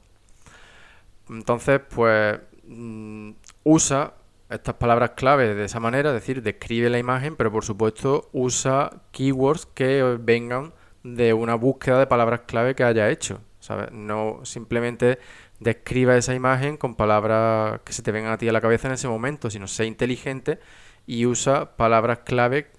Entonces, 1.29 1.81
pues 1.93 2.39
mm, 2.65 3.31
usa 3.63 4.13
estas 4.49 4.75
palabras 4.75 5.11
clave 5.11 5.53
de 5.53 5.65
esa 5.65 5.79
manera, 5.79 6.09
es 6.09 6.15
decir, 6.15 6.41
describe 6.41 6.89
la 6.89 6.97
imagen, 6.97 7.35
pero 7.35 7.51
por 7.51 7.63
supuesto 7.63 8.29
usa 8.31 9.01
keywords 9.11 9.67
que 9.67 10.17
vengan 10.19 10.73
de 11.03 11.33
una 11.33 11.55
búsqueda 11.55 11.99
de 11.99 12.07
palabras 12.07 12.41
clave 12.47 12.75
que 12.75 12.83
haya 12.83 13.09
hecho. 13.09 13.41
¿sabes? 13.59 13.91
No 13.91 14.39
simplemente 14.43 15.19
describa 15.59 16.17
esa 16.17 16.33
imagen 16.33 16.77
con 16.77 16.95
palabras 16.95 17.81
que 17.83 17.93
se 17.93 18.01
te 18.01 18.11
vengan 18.11 18.31
a 18.31 18.37
ti 18.37 18.47
a 18.47 18.51
la 18.53 18.61
cabeza 18.61 18.87
en 18.87 18.95
ese 18.95 19.07
momento, 19.07 19.49
sino 19.49 19.67
sea 19.67 19.85
inteligente 19.85 20.59
y 21.05 21.25
usa 21.25 21.75
palabras 21.75 22.19
clave 22.19 22.71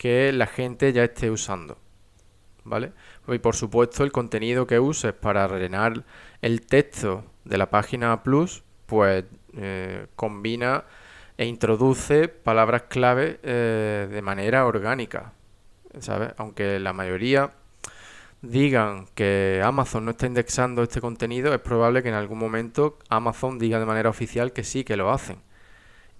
que 0.00 0.32
la 0.32 0.46
gente 0.46 0.94
ya 0.94 1.04
esté 1.04 1.30
usando. 1.30 1.76
¿Vale? 2.64 2.92
Y 3.28 3.38
por 3.38 3.54
supuesto 3.54 4.02
el 4.02 4.12
contenido 4.12 4.66
que 4.66 4.80
uses 4.80 5.12
para 5.12 5.46
rellenar 5.46 6.06
el 6.40 6.64
texto 6.64 7.26
de 7.44 7.58
la 7.58 7.68
página 7.68 8.22
Plus, 8.22 8.62
pues 8.86 9.26
eh, 9.58 10.06
combina 10.16 10.84
e 11.36 11.44
introduce 11.44 12.28
palabras 12.28 12.84
clave 12.88 13.40
eh, 13.42 14.08
de 14.10 14.22
manera 14.22 14.64
orgánica, 14.64 15.34
¿sabes? 15.98 16.32
Aunque 16.38 16.80
la 16.80 16.94
mayoría 16.94 17.52
digan 18.40 19.06
que 19.14 19.60
Amazon 19.62 20.06
no 20.06 20.12
está 20.12 20.24
indexando 20.24 20.82
este 20.82 21.02
contenido, 21.02 21.52
es 21.52 21.60
probable 21.60 22.02
que 22.02 22.08
en 22.08 22.14
algún 22.14 22.38
momento 22.38 22.98
Amazon 23.10 23.58
diga 23.58 23.78
de 23.78 23.84
manera 23.84 24.08
oficial 24.08 24.54
que 24.54 24.64
sí 24.64 24.82
que 24.82 24.96
lo 24.96 25.10
hacen. 25.10 25.42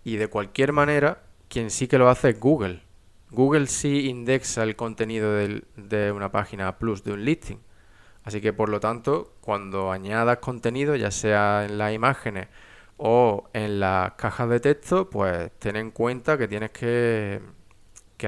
Y 0.05 0.17
de 0.17 0.29
cualquier 0.29 0.75
manera, 0.75 1.23
quien 1.49 1.71
sí 1.71 1.89
que 1.89 1.97
lo 1.97 2.11
hace 2.11 2.29
es 2.29 2.39
Google. 2.39 2.90
Google 3.31 3.67
sí 3.67 4.09
indexa 4.09 4.63
el 4.63 4.77
contenido 4.77 5.33
de 5.33 6.13
una 6.13 6.33
página 6.33 6.79
plus 6.79 7.05
de 7.05 7.13
un 7.13 7.25
listing. 7.25 7.59
Así 8.25 8.41
que 8.41 8.53
por 8.53 8.69
lo 8.69 8.81
tanto, 8.81 9.35
cuando 9.41 9.91
añadas 9.91 10.39
contenido, 10.39 10.95
ya 10.97 11.11
sea 11.11 11.65
en 11.65 11.79
las 11.79 11.93
imágenes 11.93 12.49
o 12.97 13.49
en 13.55 13.81
las 13.81 14.13
cajas 14.13 14.49
de 14.51 14.61
texto, 14.61 15.09
pues 15.09 15.51
ten 15.59 15.77
en 15.77 15.91
cuenta 15.91 16.37
que 16.37 16.47
tienes 16.49 16.71
que, 16.71 17.41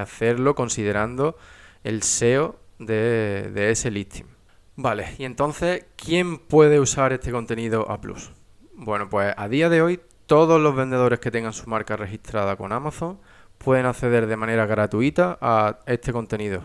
hacerlo 0.00 0.54
considerando 0.54 1.36
el 1.84 2.02
SEO 2.02 2.56
de, 2.78 3.50
de, 3.52 3.70
ese 3.70 3.90
listing. 3.90 4.24
Vale, 4.76 5.14
y 5.18 5.24
entonces, 5.24 5.84
¿quién 5.96 6.38
puede 6.38 6.80
usar 6.80 7.12
este 7.12 7.30
contenido 7.30 7.90
a 7.90 8.00
plus? 8.00 8.32
Bueno, 8.72 9.10
pues 9.10 9.34
a 9.36 9.48
día 9.48 9.68
de 9.68 9.82
hoy 9.82 10.00
todos 10.24 10.58
los 10.58 10.74
vendedores 10.74 11.20
que 11.20 11.30
tengan 11.30 11.52
su 11.52 11.68
marca 11.68 11.94
registrada 11.94 12.56
con 12.56 12.72
Amazon 12.72 13.18
pueden 13.62 13.86
acceder 13.86 14.26
de 14.26 14.36
manera 14.36 14.66
gratuita 14.66 15.38
a 15.40 15.78
este 15.86 16.12
contenido. 16.12 16.62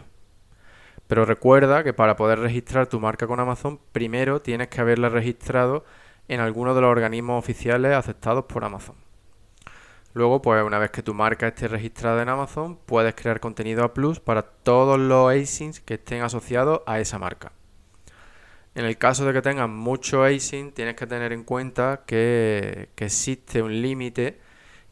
Pero 1.07 1.25
recuerda 1.25 1.83
que 1.83 1.93
para 1.93 2.15
poder 2.15 2.39
registrar 2.39 2.87
tu 2.87 2.99
marca 2.99 3.27
con 3.27 3.39
Amazon, 3.39 3.79
primero 3.91 4.41
tienes 4.41 4.67
que 4.67 4.81
haberla 4.81 5.09
registrado 5.09 5.85
en 6.27 6.41
alguno 6.41 6.75
de 6.75 6.81
los 6.81 6.89
organismos 6.89 7.39
oficiales 7.39 7.93
aceptados 7.93 8.45
por 8.45 8.65
Amazon. 8.65 8.95
Luego, 10.13 10.41
pues 10.41 10.63
una 10.63 10.79
vez 10.79 10.89
que 10.91 11.03
tu 11.03 11.13
marca 11.13 11.47
esté 11.47 11.67
registrada 11.67 12.21
en 12.23 12.29
Amazon, 12.29 12.77
puedes 12.85 13.13
crear 13.13 13.39
contenido 13.39 13.83
a 13.83 13.93
plus 13.93 14.19
para 14.19 14.41
todos 14.41 14.99
los 14.99 15.31
ASINs 15.31 15.79
que 15.79 15.93
estén 15.93 16.23
asociados 16.23 16.81
a 16.87 16.99
esa 16.99 17.19
marca. 17.19 17.51
En 18.73 18.85
el 18.85 18.97
caso 18.97 19.25
de 19.25 19.33
que 19.33 19.41
tengas 19.41 19.69
mucho 19.69 20.23
ASIN, 20.23 20.71
tienes 20.71 20.95
que 20.95 21.07
tener 21.07 21.33
en 21.33 21.43
cuenta 21.43 22.03
que, 22.05 22.89
existe 22.97 23.61
un 23.61 23.81
límite 23.81 24.39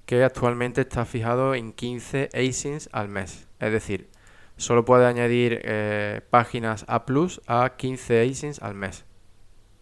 que 0.05 0.23
actualmente 0.23 0.81
está 0.81 1.05
fijado 1.05 1.55
en 1.55 1.73
15 1.73 2.29
ASINs 2.33 2.89
al 2.91 3.09
mes. 3.09 3.47
Es 3.59 3.71
decir, 3.71 4.09
solo 4.57 4.85
puedes 4.85 5.07
añadir 5.07 5.61
eh, 5.63 6.21
páginas 6.29 6.85
A 6.87 7.05
plus 7.05 7.41
a 7.47 7.73
15 7.77 8.21
ASINs 8.21 8.61
al 8.61 8.75
mes. 8.75 9.05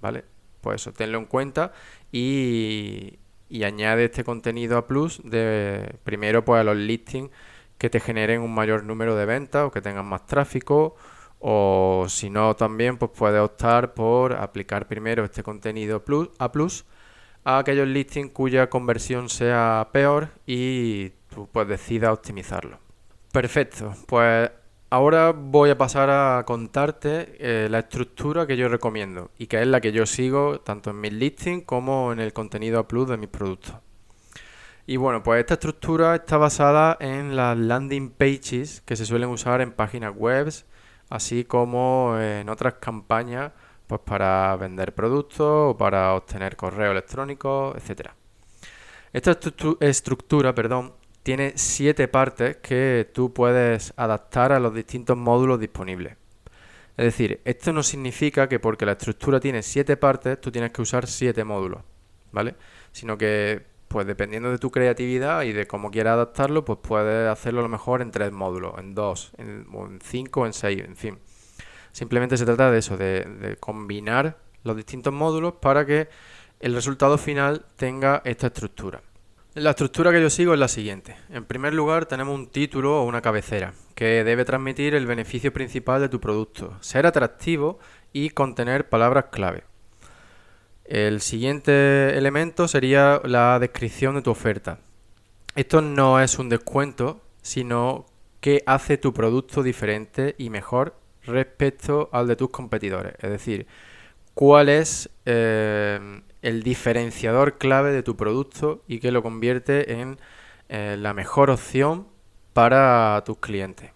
¿Vale? 0.02 0.26
Pues 0.62 0.82
eso, 0.82 0.94
tenlo 0.94 1.18
en 1.18 1.26
cuenta 1.26 1.74
y, 2.12 3.20
y 3.50 3.64
añade 3.64 4.06
este 4.06 4.24
contenido 4.24 4.78
a 4.78 4.88
plus 4.88 5.22
de 5.24 5.96
primero 6.04 6.46
pues 6.46 6.62
a 6.62 6.64
los 6.64 6.78
listings 6.78 7.32
que 7.78 7.90
te 7.90 8.00
generen 8.00 8.42
un 8.42 8.54
mayor 8.54 8.84
número 8.84 9.16
de 9.16 9.26
ventas 9.26 9.66
o 9.66 9.72
que 9.72 9.82
tengan 9.82 10.06
más 10.06 10.26
tráfico 10.26 10.96
o 11.40 12.06
si 12.08 12.30
no, 12.30 12.56
también 12.56 12.98
pues 12.98 13.12
puedes 13.14 13.42
optar 13.42 13.94
por 13.94 14.34
aplicar 14.34 14.88
primero 14.88 15.26
este 15.26 15.44
contenido 15.44 16.02
plus, 16.06 16.30
a 16.40 16.54
plus 16.54 16.86
a 17.44 17.58
aquellos 17.60 17.88
listings 17.88 18.32
cuya 18.32 18.70
conversión 18.70 19.30
sea 19.30 19.90
peor 19.92 20.30
y 20.46 21.10
tú 21.34 21.48
pues 21.52 21.68
decidas 21.68 22.12
optimizarlo. 22.12 22.80
Perfecto, 23.32 23.94
pues 24.08 24.50
ahora 24.90 25.32
voy 25.32 25.72
a 25.72 25.78
pasar 25.78 26.10
a 26.10 26.44
contarte 26.46 27.36
eh, 27.40 27.68
la 27.70 27.80
estructura 27.80 28.46
que 28.46 28.58
yo 28.58 28.70
recomiendo 28.70 29.32
y 29.38 29.48
que 29.48 29.62
es 29.62 29.68
la 29.68 29.82
que 29.82 29.92
yo 29.92 30.06
sigo 30.06 30.60
tanto 30.60 30.92
en 30.92 31.02
mis 31.02 31.14
listings 31.14 31.66
como 31.66 32.14
en 32.14 32.20
el 32.20 32.34
contenido 32.34 32.80
a 32.80 32.88
plus 32.88 33.10
de 33.10 33.18
mis 33.18 33.30
productos. 33.30 33.76
Y 34.86 34.98
bueno, 34.98 35.24
pues 35.24 35.40
esta 35.40 35.54
estructura 35.54 36.16
está 36.16 36.38
basada 36.38 36.98
en 37.00 37.36
las 37.36 37.58
landing 37.58 38.10
pages 38.10 38.82
que 38.82 38.96
se 38.96 39.06
suelen 39.06 39.30
usar 39.30 39.62
en 39.62 39.72
páginas 39.72 40.14
web 40.16 40.52
así 41.10 41.46
como 41.46 42.18
en 42.20 42.50
otras 42.50 42.76
campañas 42.76 43.52
pues 43.88 44.02
para 44.02 44.56
vender 44.58 44.94
productos 44.94 45.74
o 45.74 45.78
para 45.78 46.14
obtener 46.16 46.56
correo 46.56 46.92
electrónico, 46.92 47.76
etc. 47.78 48.10
Esta 49.12 49.38
estructura 49.82 50.56
perdón, 50.56 50.94
tiene 51.24 51.54
siete 51.56 52.08
partes 52.08 52.58
que 52.58 53.10
tú 53.14 53.34
puedes 53.34 53.94
adaptar 53.96 54.52
a 54.52 54.60
los 54.60 54.74
distintos 54.74 55.18
módulos 55.18 55.60
disponibles. 55.60 56.18
Es 56.98 57.06
decir, 57.06 57.42
esto 57.46 57.74
no 57.74 57.82
significa 57.82 58.48
que 58.48 58.60
porque 58.60 58.86
la 58.86 58.92
estructura 58.94 59.40
tiene 59.40 59.64
siete 59.64 59.98
partes, 59.98 60.40
tú 60.40 60.52
tienes 60.52 60.72
que 60.72 60.82
usar 60.82 61.08
siete 61.08 61.44
módulos, 61.44 61.82
¿vale? 62.32 62.56
Sino 62.92 63.18
que 63.18 63.64
pues 63.88 64.08
dependiendo 64.08 64.52
de 64.52 64.58
tu 64.58 64.72
creatividad 64.72 65.44
y 65.44 65.54
de 65.54 65.68
cómo 65.68 65.92
quieras 65.92 66.14
adaptarlo, 66.14 66.66
pues 66.66 66.80
puedes 66.82 67.30
hacerlo 67.30 67.60
a 67.60 67.64
lo 67.64 67.70
mejor 67.70 68.02
en 68.02 68.12
tres 68.12 68.32
módulos, 68.32 68.74
en 68.80 68.96
dos, 68.96 69.32
en, 69.38 69.68
en 69.72 70.00
cinco, 70.02 70.46
en 70.46 70.54
seis, 70.54 70.84
en 70.84 70.96
fin. 70.96 71.20
Simplemente 71.94 72.38
se 72.38 72.46
trata 72.46 72.72
de 72.72 72.80
eso, 72.80 72.98
de, 72.98 73.56
combinar 73.60 74.38
los 74.64 74.76
distintos 74.76 75.14
módulos 75.14 75.54
para 75.62 75.86
que 75.86 76.10
el 76.60 76.74
resultado 76.74 77.20
final 77.20 77.66
tenga 77.76 78.22
esta 78.26 78.48
estructura. 78.48 79.02
La 79.54 79.70
estructura 79.70 80.12
que 80.12 80.20
yo 80.20 80.32
sigo 80.32 80.54
es 80.54 80.60
la 80.60 80.68
siguiente. 80.68 81.16
En 81.30 81.46
primer 81.46 81.76
lugar 81.76 82.08
tenemos 82.08 82.34
un 82.34 82.48
título 82.48 83.00
o 83.00 83.06
una 83.06 83.22
cabecera 83.22 83.74
que 83.94 84.24
debe 84.24 84.44
transmitir 84.44 84.96
el 84.96 85.06
beneficio 85.06 85.54
principal 85.54 86.02
de 86.02 86.10
tu 86.10 86.20
producto, 86.20 86.76
ser 86.82 87.06
atractivo 87.06 87.78
y 88.12 88.32
contener 88.32 88.90
palabras 88.90 89.26
clave. 89.32 89.64
El 90.86 91.22
siguiente 91.22 92.18
elemento 92.18 92.68
sería 92.68 93.22
la 93.24 93.60
descripción 93.60 94.16
de 94.16 94.24
tu 94.24 94.32
oferta. 94.32 94.80
Esto 95.56 95.82
no 95.82 96.20
es 96.20 96.40
un 96.40 96.50
descuento, 96.50 97.22
sino 97.44 98.08
que 98.42 98.64
hace 98.66 98.98
tu 98.98 99.14
producto 99.14 99.62
diferente 99.62 100.34
y 100.40 100.50
mejor 100.50 101.03
respecto 101.26 102.10
al 102.12 102.28
de 102.28 102.36
tus 102.36 102.50
competidores. 102.50 103.14
Es 103.20 103.30
decir, 103.30 103.68
cuál 104.34 104.70
es 104.70 105.10
eh, 105.26 106.22
el 106.42 106.64
diferenciador 106.64 107.58
clave 107.58 107.92
de 107.92 108.04
tu 108.04 108.16
producto 108.16 108.84
y 108.88 109.00
que 109.00 109.12
lo 109.12 109.24
convierte 109.24 109.94
en 109.94 110.20
eh, 110.70 110.96
la 111.00 111.14
mejor 111.14 111.50
opción 111.50 112.08
para 112.54 113.22
tus 113.26 113.38
clientes. 113.38 113.92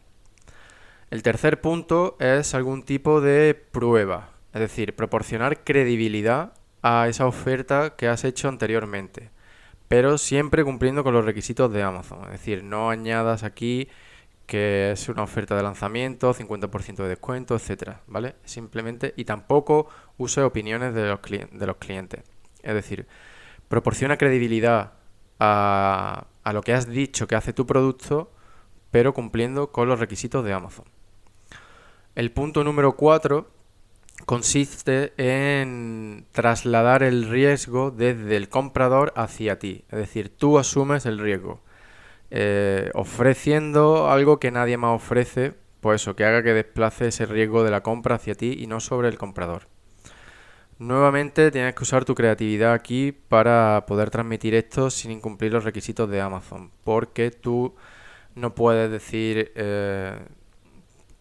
El 1.09 1.23
tercer 1.23 1.61
punto 1.61 2.17
es 2.19 2.53
algún 2.53 2.83
tipo 2.83 3.21
de 3.21 3.55
prueba, 3.55 4.31
es 4.53 4.59
decir, 4.59 4.95
proporcionar 4.95 5.63
credibilidad 5.63 6.53
a 6.81 7.07
esa 7.07 7.27
oferta 7.27 7.95
que 7.95 8.07
has 8.07 8.25
hecho 8.25 8.49
anteriormente, 8.49 9.31
pero 9.87 10.17
siempre 10.17 10.65
cumpliendo 10.65 11.03
con 11.03 11.13
los 11.13 11.23
requisitos 11.23 11.71
de 11.71 11.81
Amazon. 11.81 12.25
Es 12.25 12.31
decir, 12.31 12.63
no 12.63 12.89
añadas 12.89 13.43
aquí 13.43 13.87
que 14.47 14.91
es 14.91 15.09
una 15.09 15.23
oferta 15.23 15.55
de 15.55 15.61
lanzamiento, 15.61 16.33
50% 16.33 16.95
de 16.95 17.09
descuento, 17.09 17.53
etcétera, 17.53 18.01
¿vale? 18.07 18.35
Simplemente 18.45 19.13
y 19.17 19.25
tampoco 19.25 19.89
use 20.17 20.41
opiniones 20.41 20.93
de 20.95 21.05
los, 21.05 21.19
de 21.21 21.67
los 21.67 21.75
clientes. 21.75 22.23
Es 22.63 22.73
decir, 22.73 23.07
proporciona 23.67 24.17
credibilidad 24.17 24.93
a, 25.39 26.27
a 26.43 26.53
lo 26.53 26.61
que 26.61 26.73
has 26.73 26.87
dicho 26.87 27.27
que 27.27 27.35
hace 27.35 27.51
tu 27.51 27.67
producto, 27.67 28.31
pero 28.89 29.13
cumpliendo 29.13 29.71
con 29.73 29.89
los 29.89 29.99
requisitos 29.99 30.45
de 30.45 30.53
Amazon. 30.53 30.85
El 32.15 32.31
punto 32.31 32.63
número 32.63 32.95
4 32.95 33.47
consiste 34.25 35.13
en 35.17 36.25
trasladar 36.31 37.03
el 37.03 37.29
riesgo 37.29 37.91
desde 37.91 38.37
el 38.37 38.47
comprador 38.47 39.11
hacia 39.17 39.59
ti. 39.59 39.83
Es 39.91 39.99
decir, 39.99 40.29
tú 40.35 40.57
asumes 40.57 41.05
el 41.05 41.19
riesgo. 41.19 41.61
Eh, 42.29 42.91
ofreciendo 42.93 44.09
algo 44.09 44.39
que 44.39 44.51
nadie 44.51 44.77
más 44.77 44.95
ofrece, 44.95 45.53
pues 45.81 46.01
eso, 46.01 46.15
que 46.15 46.25
haga 46.25 46.43
que 46.43 46.53
desplace 46.53 47.07
ese 47.07 47.25
riesgo 47.25 47.63
de 47.63 47.71
la 47.71 47.81
compra 47.81 48.15
hacia 48.15 48.35
ti 48.35 48.57
y 48.59 48.67
no 48.67 48.79
sobre 48.79 49.07
el 49.07 49.17
comprador. 49.17 49.67
Nuevamente 50.79 51.49
tienes 51.49 51.73
que 51.73 51.83
usar 51.83 52.05
tu 52.05 52.13
creatividad 52.13 52.73
aquí 52.73 53.11
para 53.11 53.85
poder 53.87 54.11
transmitir 54.11 54.53
esto 54.53 54.89
sin 54.91 55.11
incumplir 55.11 55.51
los 55.51 55.63
requisitos 55.63 56.09
de 56.09 56.21
Amazon, 56.21 56.71
porque 56.83 57.31
tú 57.31 57.75
no 58.35 58.53
puedes 58.53 58.91
decir 58.91 59.51
eh, 59.55 60.19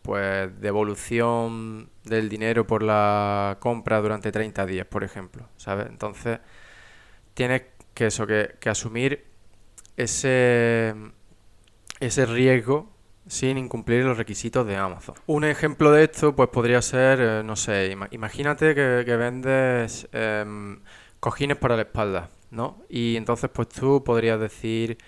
pues 0.02 0.60
devolución 0.60 1.90
del 2.04 2.28
dinero 2.28 2.66
por 2.66 2.82
la 2.82 3.56
compra 3.60 4.00
durante 4.00 4.30
30 4.30 4.66
días, 4.66 4.86
por 4.86 5.02
ejemplo, 5.04 5.48
¿sabes? 5.56 5.86
Entonces, 5.88 6.38
tienes 7.34 7.62
que 7.94 8.06
eso, 8.06 8.26
que, 8.26 8.56
asumir 8.66 9.24
ese, 9.96 10.94
ese 12.00 12.26
riesgo 12.26 12.96
sin 13.26 13.58
incumplir 13.58 14.04
los 14.04 14.16
requisitos 14.16 14.66
de 14.66 14.76
Amazon. 14.76 15.16
Un 15.26 15.44
ejemplo 15.44 15.90
de 15.90 16.04
esto, 16.04 16.34
pues 16.34 16.48
podría 16.48 16.80
ser, 16.82 17.20
eh, 17.20 17.42
no 17.44 17.56
sé, 17.56 17.96
imagínate 18.10 18.74
que, 18.74 19.16
vendes 19.16 20.08
em, 20.12 20.80
cojines 21.18 21.56
para 21.56 21.76
la 21.76 21.82
espalda, 21.82 22.30
¿no? 22.50 22.82
Y 22.88 23.16
entonces, 23.16 23.50
pues 23.52 23.68
tú 23.68 24.04
podrías 24.04 24.38
decir 24.38 24.98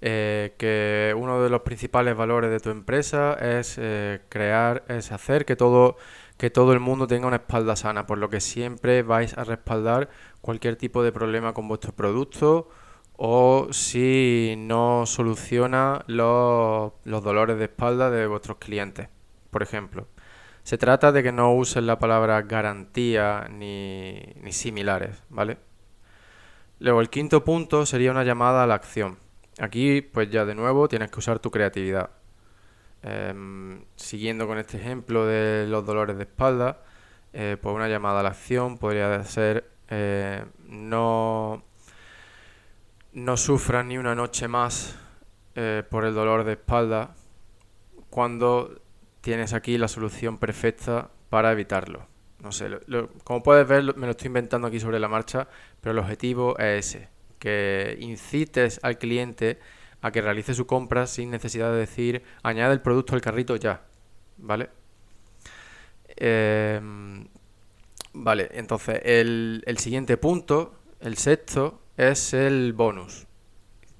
eh, 0.00 0.54
que 0.58 1.14
uno 1.16 1.42
de 1.42 1.50
los 1.50 1.62
principales 1.62 2.16
valores 2.16 2.50
de 2.50 2.60
tu 2.60 2.70
empresa 2.70 3.34
es 3.34 3.76
eh, 3.78 4.20
crear, 4.28 4.84
es 4.88 5.12
hacer 5.12 5.44
que 5.44 5.56
todo, 5.56 5.96
que 6.38 6.50
todo 6.50 6.72
el 6.72 6.80
mundo 6.80 7.06
tenga 7.06 7.26
una 7.26 7.36
espalda 7.36 7.76
sana, 7.76 8.06
por 8.06 8.18
lo 8.18 8.30
que 8.30 8.40
siempre 8.40 9.02
vais 9.02 9.36
a 9.36 9.44
respaldar 9.44 10.08
cualquier 10.40 10.76
tipo 10.76 11.02
de 11.02 11.12
problema 11.12 11.52
con 11.52 11.68
vuestro 11.68 11.92
producto 11.92 12.68
o 13.16 13.68
si 13.72 14.54
no 14.58 15.06
soluciona 15.06 16.04
los, 16.06 16.92
dolores 17.04 17.58
de 17.58 17.64
espalda 17.64 18.10
de 18.10 18.26
vuestros 18.26 18.58
clientes, 18.58 19.08
por 19.50 19.62
ejemplo. 19.62 20.06
Se 20.62 20.78
trata 20.78 21.12
de 21.12 21.22
que 21.22 21.32
no 21.32 21.54
usen 21.54 21.86
la 21.86 21.98
palabra 21.98 22.42
garantía 22.42 23.48
ni, 23.50 24.20
ni 24.42 24.52
similares, 24.52 25.22
¿vale? 25.28 25.58
Luego 26.78 27.00
el 27.00 27.08
quinto 27.08 27.44
punto 27.44 27.86
sería 27.86 28.10
una 28.10 28.24
llamada 28.24 28.64
a 28.64 28.66
la 28.66 28.74
acción. 28.74 29.18
Aquí, 29.58 30.02
pues 30.02 30.28
ya 30.30 30.44
de 30.44 30.54
nuevo, 30.54 30.88
tienes 30.88 31.10
que 31.10 31.18
usar 31.18 31.38
tu 31.38 31.50
creatividad. 31.50 32.10
Em, 33.02 33.84
siguiendo 33.96 34.46
con 34.46 34.58
este 34.58 34.78
ejemplo 34.78 35.26
de 35.26 35.66
los 35.68 35.86
dolores 35.86 36.16
de 36.16 36.24
espalda, 36.24 36.82
eh, 37.32 37.56
pues 37.60 37.74
una 37.74 37.88
llamada 37.88 38.20
a 38.20 38.22
la 38.24 38.30
acción 38.30 38.78
podría 38.78 39.22
ser 39.24 39.70
eh, 39.88 40.44
no, 40.66 41.62
no 43.16 43.38
sufras 43.38 43.86
ni 43.86 43.96
una 43.96 44.14
noche 44.14 44.46
más 44.46 44.94
eh, 45.54 45.82
por 45.88 46.04
el 46.04 46.14
dolor 46.14 46.44
de 46.44 46.52
espalda 46.52 47.14
cuando 48.10 48.82
tienes 49.22 49.54
aquí 49.54 49.78
la 49.78 49.88
solución 49.88 50.36
perfecta 50.36 51.08
para 51.30 51.50
evitarlo. 51.50 52.06
No 52.42 52.52
sé, 52.52 52.68
como 53.24 53.42
puedes 53.42 53.66
ver, 53.66 53.96
me 53.96 54.04
lo 54.04 54.10
estoy 54.10 54.26
inventando 54.26 54.68
aquí 54.68 54.78
sobre 54.78 55.00
la 55.00 55.08
marcha, 55.08 55.48
pero 55.80 55.92
el 55.92 55.98
objetivo 55.98 56.58
es 56.58 56.94
ese 56.94 57.08
que 57.38 57.96
incites 58.00 58.80
al 58.82 58.98
cliente 58.98 59.60
a 60.02 60.10
que 60.10 60.20
realice 60.20 60.52
su 60.52 60.66
compra 60.66 61.06
sin 61.06 61.30
necesidad 61.30 61.72
de 61.72 61.78
decir 61.78 62.22
añade 62.42 62.74
el 62.74 62.82
producto 62.82 63.14
al 63.14 63.22
carrito 63.22 63.56
ya, 63.56 63.86
¿vale? 64.36 64.68
Em, 66.08 67.26
vale, 68.12 68.50
entonces 68.52 69.00
el, 69.04 69.62
el 69.66 69.78
siguiente 69.78 70.18
punto, 70.18 70.74
el 71.00 71.16
sexto, 71.16 71.80
es 71.96 72.34
el 72.34 72.72
bonus. 72.72 73.26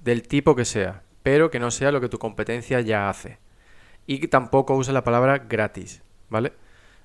del 0.03 0.23
tipo 0.27 0.55
que 0.55 0.65
sea, 0.65 1.03
pero 1.23 1.51
que 1.51 1.59
no 1.59 1.71
sea 1.71 1.91
lo 1.91 1.99
que 2.01 2.09
tu 2.09 2.17
competencia 2.19 2.79
ya 2.81 3.09
hace. 3.09 3.39
Y 4.05 4.19
que 4.19 4.27
tampoco 4.29 4.75
uses 4.75 4.93
la 4.93 5.03
palabra 5.03 5.39
gratis, 5.39 6.01
¿vale? 6.29 6.53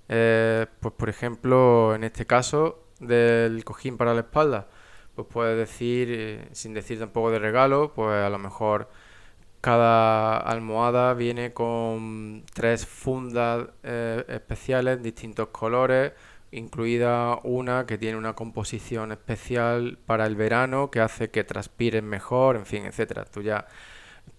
Eh, 0.08 0.66
pues 0.80 0.94
por 0.94 1.08
ejemplo, 1.08 1.94
en 1.94 2.04
este 2.04 2.26
caso 2.26 2.84
del 3.00 3.64
cojín 3.64 3.96
para 3.96 4.14
la 4.14 4.20
espalda, 4.20 4.68
pues 5.14 5.26
puedes 5.30 5.58
decir, 5.58 6.08
eh, 6.12 6.48
sin 6.52 6.74
decir 6.74 6.98
tampoco 6.98 7.30
de 7.30 7.38
regalo, 7.40 7.92
pues 7.94 8.10
a 8.24 8.30
lo 8.30 8.38
mejor 8.38 8.88
cada 9.60 10.38
almohada 10.38 11.14
viene 11.14 11.52
con 11.52 12.44
tres 12.54 12.86
fundas 12.86 13.68
eh, 13.84 14.24
especiales, 14.28 15.02
distintos 15.02 15.48
colores, 15.48 16.12
incluida 16.52 17.38
una 17.42 17.86
que 17.86 17.98
tiene 17.98 18.16
una 18.16 18.34
composición 18.34 19.10
especial 19.10 19.98
para 20.06 20.26
el 20.26 20.36
verano 20.36 20.90
que 20.90 21.00
hace 21.00 21.30
que 21.30 21.44
transpires 21.44 22.02
mejor, 22.02 22.56
en 22.56 22.66
fin, 22.66 22.84
etcétera. 22.84 23.24
Tú 23.24 23.42
ya 23.42 23.66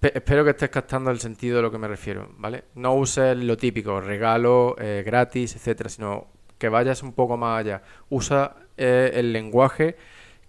espero 0.02 0.43
que 0.43 0.52
estés 0.52 0.69
captando 0.69 1.12
el 1.12 1.19
sentido 1.19 1.58
de 1.58 1.63
lo 1.63 1.71
que 1.71 1.78
me 1.78 1.88
refiero, 1.88 2.30
¿vale? 2.38 2.65
No 2.76 2.93
uses 2.95 3.38
lo 3.38 3.58
típico, 3.58 3.99
regalo, 3.99 4.76
eh, 4.80 5.04
gratis, 5.06 5.56
etcétera, 5.56 5.89
sino 5.89 6.28
que 6.58 6.69
vayas 6.69 7.04
un 7.04 7.13
poco 7.13 7.36
más 7.36 7.60
allá. 7.60 7.82
Usa 8.10 8.56
eh, 8.78 9.12
el 9.15 9.34
lenguaje 9.34 9.97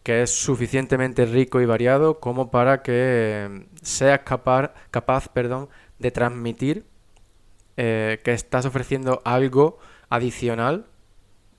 que 0.03 0.22
es 0.22 0.31
suficientemente 0.31 1.24
rico 1.24 1.62
y 1.62 1.66
variado 1.66 2.20
como 2.20 2.50
para 2.50 2.83
que 2.83 2.92
eh, 2.94 3.66
seas 3.83 4.20
capaz, 4.20 4.72
capaz 4.90 5.29
perdón, 5.29 5.68
de 5.98 6.11
transmitir 6.11 6.87
que 7.77 8.20
estás 8.27 8.66
ofreciendo 8.66 9.20
algo 9.24 9.79
adicional 10.09 10.87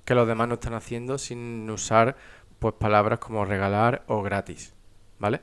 que 0.06 0.15
los 0.15 0.28
demás 0.28 0.48
no 0.48 0.54
están 0.56 0.74
haciendo 0.76 1.18
sin 1.18 1.70
usar 1.70 2.15
pues 2.60 2.74
palabras 2.76 3.20
como 3.20 3.44
regalar 3.44 4.04
o 4.08 4.22
gratis, 4.22 4.74
¿vale? 5.20 5.41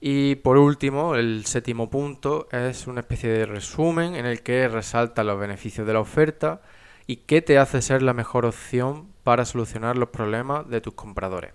Y 0.00 0.34
por 0.36 0.56
último, 0.56 1.14
el 1.14 1.46
séptimo 1.46 1.88
punto 1.88 2.48
es 2.50 2.88
una 2.88 3.00
especie 3.00 3.30
de 3.30 3.46
resumen 3.46 4.16
en 4.16 4.26
el 4.26 4.42
que 4.42 4.66
resalta 4.66 5.22
los 5.22 5.38
beneficios 5.38 5.86
de 5.86 5.92
la 5.92 6.00
oferta 6.00 6.60
y 7.06 7.16
qué 7.16 7.40
te 7.40 7.58
hace 7.58 7.80
ser 7.82 8.02
la 8.02 8.12
mejor 8.12 8.44
opción 8.44 9.12
para 9.22 9.44
solucionar 9.44 9.96
los 9.96 10.08
problemas 10.08 10.68
de 10.68 10.80
tus 10.80 10.94
compradores. 10.94 11.52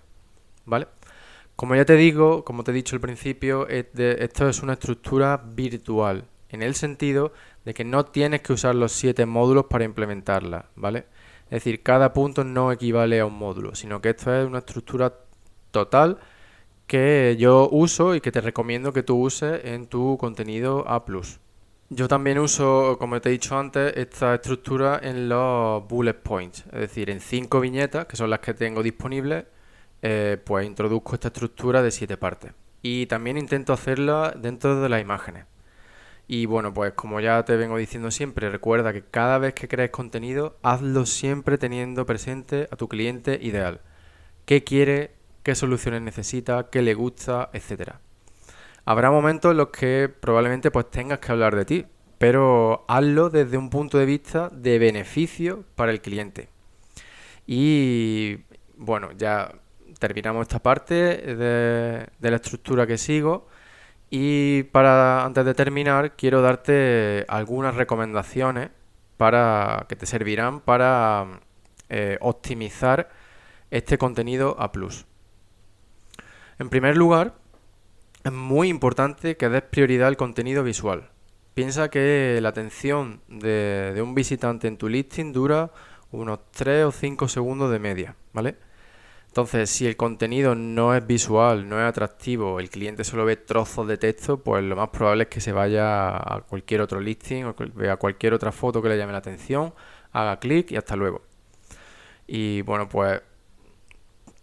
¿Vale? 0.64 0.88
Como 1.56 1.74
ya 1.74 1.84
te 1.84 1.94
digo, 1.94 2.44
como 2.44 2.64
te 2.64 2.70
he 2.70 2.74
dicho 2.74 2.96
al 2.96 3.00
principio, 3.00 3.66
esto 3.68 4.48
es 4.48 4.62
una 4.62 4.74
estructura 4.74 5.36
virtual, 5.36 6.24
en 6.50 6.62
el 6.62 6.74
sentido 6.74 7.32
de 7.64 7.74
que 7.74 7.84
no 7.84 8.06
tienes 8.06 8.42
que 8.42 8.52
usar 8.52 8.74
los 8.74 8.92
siete 8.92 9.26
módulos 9.26 9.66
para 9.66 9.84
implementarla, 9.84 10.66
¿vale? 10.76 11.06
Es 11.50 11.64
decir, 11.64 11.82
cada 11.82 12.12
punto 12.12 12.44
no 12.44 12.72
equivale 12.72 13.20
a 13.20 13.26
un 13.26 13.38
módulo, 13.38 13.74
sino 13.74 14.00
que 14.00 14.10
esto 14.10 14.34
es 14.34 14.46
una 14.46 14.58
estructura 14.58 15.14
total 15.70 16.18
que 16.86 17.36
yo 17.38 17.68
uso 17.70 18.14
y 18.14 18.20
que 18.20 18.32
te 18.32 18.40
recomiendo 18.40 18.92
que 18.92 19.02
tú 19.02 19.20
uses 19.20 19.64
en 19.64 19.86
tu 19.86 20.16
contenido 20.18 20.84
A+. 20.88 21.04
Yo 21.90 22.08
también 22.08 22.38
uso, 22.38 22.96
como 22.98 23.20
te 23.20 23.28
he 23.28 23.32
dicho 23.32 23.58
antes, 23.58 23.94
esta 23.96 24.34
estructura 24.34 25.00
en 25.02 25.28
los 25.28 25.86
bullet 25.88 26.14
points, 26.14 26.64
es 26.66 26.80
decir, 26.80 27.08
en 27.08 27.20
cinco 27.20 27.60
viñetas, 27.60 28.06
que 28.06 28.16
son 28.16 28.28
las 28.30 28.40
que 28.40 28.52
tengo 28.52 28.82
disponibles, 28.82 29.46
eh, 30.02 30.38
pues 30.44 30.66
introduzco 30.66 31.14
esta 31.14 31.28
estructura 31.28 31.82
de 31.82 31.90
siete 31.90 32.16
partes. 32.16 32.52
Y 32.82 33.06
también 33.06 33.38
intento 33.38 33.72
hacerla 33.72 34.34
dentro 34.36 34.80
de 34.80 34.88
las 34.88 35.00
imágenes. 35.00 35.46
Y 36.28 36.46
bueno, 36.46 36.72
pues 36.72 36.92
como 36.92 37.18
ya 37.20 37.44
te 37.44 37.56
vengo 37.56 37.76
diciendo 37.76 38.12
siempre, 38.12 38.50
recuerda 38.50 38.92
que 38.92 39.02
cada 39.02 39.38
vez 39.38 39.54
que 39.54 39.66
crees 39.66 39.90
contenido, 39.90 40.58
hazlo 40.62 41.06
siempre 41.06 41.58
teniendo 41.58 42.06
presente 42.06 42.68
a 42.70 42.76
tu 42.76 42.86
cliente 42.86 43.38
ideal. 43.42 43.80
¿Qué 44.44 44.62
quiere 44.62 45.18
qué 45.48 45.54
soluciones 45.54 46.02
necesita, 46.02 46.68
qué 46.70 46.82
le 46.82 46.92
gusta, 46.92 47.48
etcétera. 47.54 48.02
Habrá 48.84 49.10
momentos 49.10 49.52
en 49.52 49.56
los 49.56 49.68
que 49.68 50.10
probablemente 50.10 50.70
pues 50.70 50.90
tengas 50.90 51.20
que 51.20 51.32
hablar 51.32 51.56
de 51.56 51.64
ti, 51.64 51.86
pero 52.18 52.84
hazlo 52.86 53.30
desde 53.30 53.56
un 53.56 53.70
punto 53.70 53.96
de 53.96 54.04
vista 54.04 54.50
de 54.50 54.78
beneficio 54.78 55.64
para 55.74 55.90
el 55.90 56.02
cliente. 56.02 56.50
Y 57.46 58.40
bueno, 58.76 59.12
ya 59.12 59.54
terminamos 59.98 60.42
esta 60.42 60.58
parte 60.58 60.94
de, 60.94 62.06
de 62.18 62.30
la 62.30 62.36
estructura 62.36 62.86
que 62.86 62.98
sigo. 62.98 63.48
Y 64.10 64.64
para 64.64 65.24
antes 65.24 65.44
de 65.44 65.54
terminar, 65.54 66.16
quiero 66.16 66.40
darte 66.40 67.24
algunas 67.28 67.74
recomendaciones 67.74 68.70
para 69.16 69.86
que 69.88 69.96
te 69.96 70.06
servirán 70.06 70.60
para 70.60 71.40
eh, 71.88 72.16
optimizar 72.20 73.10
este 73.70 73.98
contenido 73.98 74.56
a 74.58 74.72
plus. 74.72 75.06
En 76.58 76.70
primer 76.70 76.96
lugar, 76.96 77.34
es 78.24 78.32
muy 78.32 78.68
importante 78.68 79.36
que 79.36 79.48
des 79.48 79.62
prioridad 79.62 80.08
al 80.08 80.16
contenido 80.16 80.62
visual. 80.64 81.10
Piensa 81.54 81.88
que 81.88 82.38
la 82.40 82.50
atención 82.50 83.20
de, 83.28 83.98
un 84.02 84.14
visitante 84.14 84.68
en 84.68 84.76
tu 84.76 84.88
listing 84.88 85.32
dura 85.32 85.70
unos 86.12 86.40
3 86.52 86.84
o 86.84 86.92
5 86.92 87.28
segundos 87.28 87.70
de 87.70 87.78
media, 87.78 88.16
¿vale? 88.32 88.56
Entonces, 89.28 89.70
si 89.70 89.86
el 89.86 89.96
contenido 89.96 90.54
no 90.54 90.94
es 90.96 91.06
visual, 91.06 91.68
no 91.68 91.78
es 91.80 91.86
atractivo, 91.88 92.58
el 92.60 92.70
cliente 92.70 93.04
solo 93.04 93.24
ve 93.24 93.36
trozos 93.36 93.86
de 93.86 93.98
texto, 93.98 94.42
pues 94.42 94.64
lo 94.64 94.74
más 94.74 94.88
probable 94.88 95.24
es 95.24 95.28
que 95.28 95.40
se 95.40 95.52
vaya 95.52 96.16
a 96.16 96.42
cualquier 96.48 96.80
otro 96.80 97.00
listing 97.00 97.44
o 97.44 97.54
vea 97.74 97.96
cualquier 97.96 98.34
otra 98.34 98.52
foto 98.52 98.82
que 98.82 98.88
le 98.88 98.98
llame 98.98 99.12
la 99.12 99.18
atención, 99.18 99.74
haga 100.12 100.38
clic 100.40 100.72
y 100.72 100.76
hasta 100.76 100.96
luego. 100.96 101.22
Y 102.26 102.62
bueno, 102.62 102.88
pues 102.88 103.22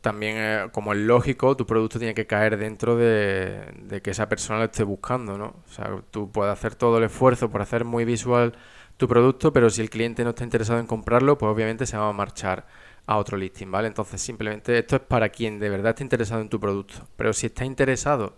también, 0.05 0.69
como 0.69 0.93
es 0.93 0.99
lógico, 0.99 1.57
tu 1.57 1.65
producto 1.65 1.97
tiene 1.97 2.13
que 2.13 2.27
caer 2.27 2.57
dentro 2.57 2.95
de, 2.95 4.01
que 4.03 4.11
esa 4.11 4.29
persona 4.29 4.59
lo 4.59 4.65
esté 4.65 4.83
buscando, 4.83 5.35
¿no? 5.37 5.55
O 5.67 5.71
sea, 5.71 5.89
tú 6.11 6.31
puedes 6.31 6.53
hacer 6.53 6.75
todo 6.75 6.99
el 6.99 7.05
esfuerzo 7.05 7.49
por 7.49 7.61
hacer 7.63 7.85
muy 7.85 8.05
visual 8.05 8.53
tu 8.97 9.07
producto, 9.07 9.51
pero 9.51 9.69
si 9.71 9.81
el 9.81 9.89
cliente 9.89 10.23
no 10.23 10.29
está 10.31 10.43
interesado 10.43 10.79
en 10.79 10.85
comprarlo, 10.85 11.37
pues 11.39 11.51
obviamente 11.51 11.87
se 11.87 11.97
va 11.97 12.09
a 12.09 12.13
marchar 12.13 12.67
a 13.07 13.17
otro 13.17 13.37
listing, 13.37 13.71
¿vale? 13.71 13.87
Entonces, 13.87 14.21
simplemente 14.21 14.77
esto 14.79 14.95
es 14.95 15.01
para 15.01 15.29
quien 15.29 15.59
de 15.59 15.69
verdad 15.69 15.89
está 15.89 16.03
interesado 16.03 16.41
en 16.41 16.49
tu 16.49 16.59
producto. 16.59 17.07
Pero 17.15 17.33
si 17.33 17.47
está 17.47 17.65
interesado 17.65 18.37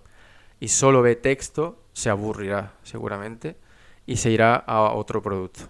y 0.59 0.67
solo 0.67 1.01
ve 1.01 1.15
texto, 1.15 1.83
se 1.93 2.09
aburrirá 2.09 2.73
seguramente 2.83 3.57
y 4.05 4.17
se 4.17 4.31
irá 4.31 4.55
a 4.55 4.91
otro 4.93 5.21
producto. 5.21 5.61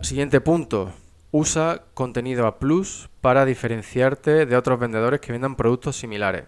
Siguiente 0.00 0.40
punto, 0.40 0.92
Usa 1.30 1.84
contenido 1.92 2.46
a 2.46 2.58
plus 2.58 3.10
para 3.20 3.44
diferenciarte 3.44 4.46
de 4.46 4.56
otros 4.56 4.80
vendedores 4.80 5.20
que 5.20 5.32
vendan 5.32 5.56
productos 5.56 5.96
similares. 5.96 6.44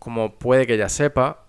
Como 0.00 0.38
puede 0.40 0.66
que 0.66 0.76
ya 0.76 0.88
sepa, 0.88 1.44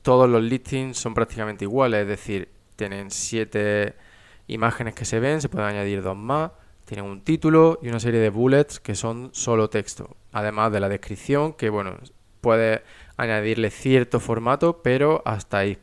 todos 0.00 0.30
los 0.30 0.42
listings 0.42 0.96
son 0.96 1.12
prácticamente 1.12 1.64
iguales, 1.66 2.02
es 2.02 2.08
decir, 2.08 2.48
tienen 2.76 3.10
siete 3.10 3.96
imágenes 4.46 4.94
que 4.94 5.04
se 5.04 5.20
ven, 5.20 5.42
se 5.42 5.50
pueden 5.50 5.68
añadir 5.68 6.02
dos 6.02 6.16
más, 6.16 6.52
tienen 6.86 7.04
un 7.04 7.20
título 7.20 7.78
y 7.82 7.88
una 7.88 8.00
serie 8.00 8.20
de 8.20 8.30
bullets 8.30 8.80
que 8.80 8.94
son 8.94 9.30
solo 9.32 9.68
texto, 9.68 10.16
además 10.32 10.72
de 10.72 10.80
la 10.80 10.88
descripción 10.88 11.52
que 11.52 11.68
bueno, 11.68 11.96
puede 12.40 12.82
añadirle 13.16 13.70
cierto 13.70 14.20
formato, 14.20 14.82
pero 14.82 15.20
hasta 15.26 15.58
ahí. 15.58 15.78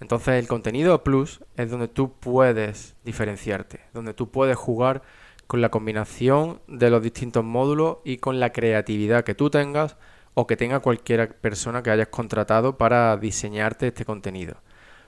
Entonces 0.00 0.34
el 0.34 0.48
contenido 0.48 1.04
plus 1.04 1.40
es 1.56 1.70
donde 1.70 1.88
tú 1.88 2.14
puedes 2.18 2.96
diferenciarte, 3.04 3.80
donde 3.92 4.14
tú 4.14 4.30
puedes 4.30 4.56
jugar 4.56 5.02
con 5.46 5.60
la 5.60 5.68
combinación 5.68 6.60
de 6.66 6.90
los 6.90 7.02
distintos 7.02 7.44
módulos 7.44 7.98
y 8.04 8.16
con 8.16 8.40
la 8.40 8.52
creatividad 8.52 9.22
que 9.22 9.34
tú 9.34 9.50
tengas 9.50 9.96
o 10.34 10.46
que 10.46 10.56
tenga 10.56 10.80
cualquier 10.80 11.36
persona 11.36 11.82
que 11.82 11.90
hayas 11.90 12.08
contratado 12.08 12.78
para 12.78 13.16
diseñarte 13.18 13.88
este 13.88 14.04
contenido. 14.04 14.56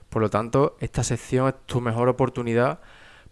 Por 0.09 0.21
lo 0.21 0.29
tanto, 0.29 0.77
esta 0.79 1.03
sección 1.03 1.49
es 1.49 1.55
tu 1.65 1.81
mejor 1.81 2.09
oportunidad 2.09 2.79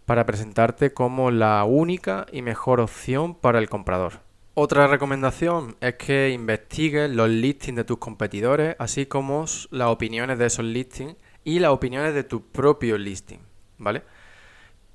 para 0.08 0.26
presentarte 0.26 0.94
como 0.94 1.32
la 1.32 1.66
única 1.66 2.28
y 2.32 2.42
mejor 2.42 2.80
opción 2.80 3.36
para 3.36 3.60
el 3.60 3.68
comprador. 3.68 4.22
Otra 4.54 4.88
recomendación 4.88 5.76
es 5.82 5.96
que 5.96 6.30
investigues 6.30 7.12
los 7.12 7.30
listings 7.30 7.76
de 7.76 7.84
tus 7.84 7.98
competidores, 7.98 8.78
así 8.80 9.06
como 9.06 9.44
las 9.70 9.90
opiniones 9.90 10.40
de 10.40 10.46
esos 10.46 10.64
listings 10.64 11.18
y 11.44 11.60
las 11.60 11.72
opiniones 11.72 12.14
de 12.14 12.24
tu 12.24 12.42
propio 12.42 12.98
listing, 12.98 13.40
¿vale? 13.80 14.04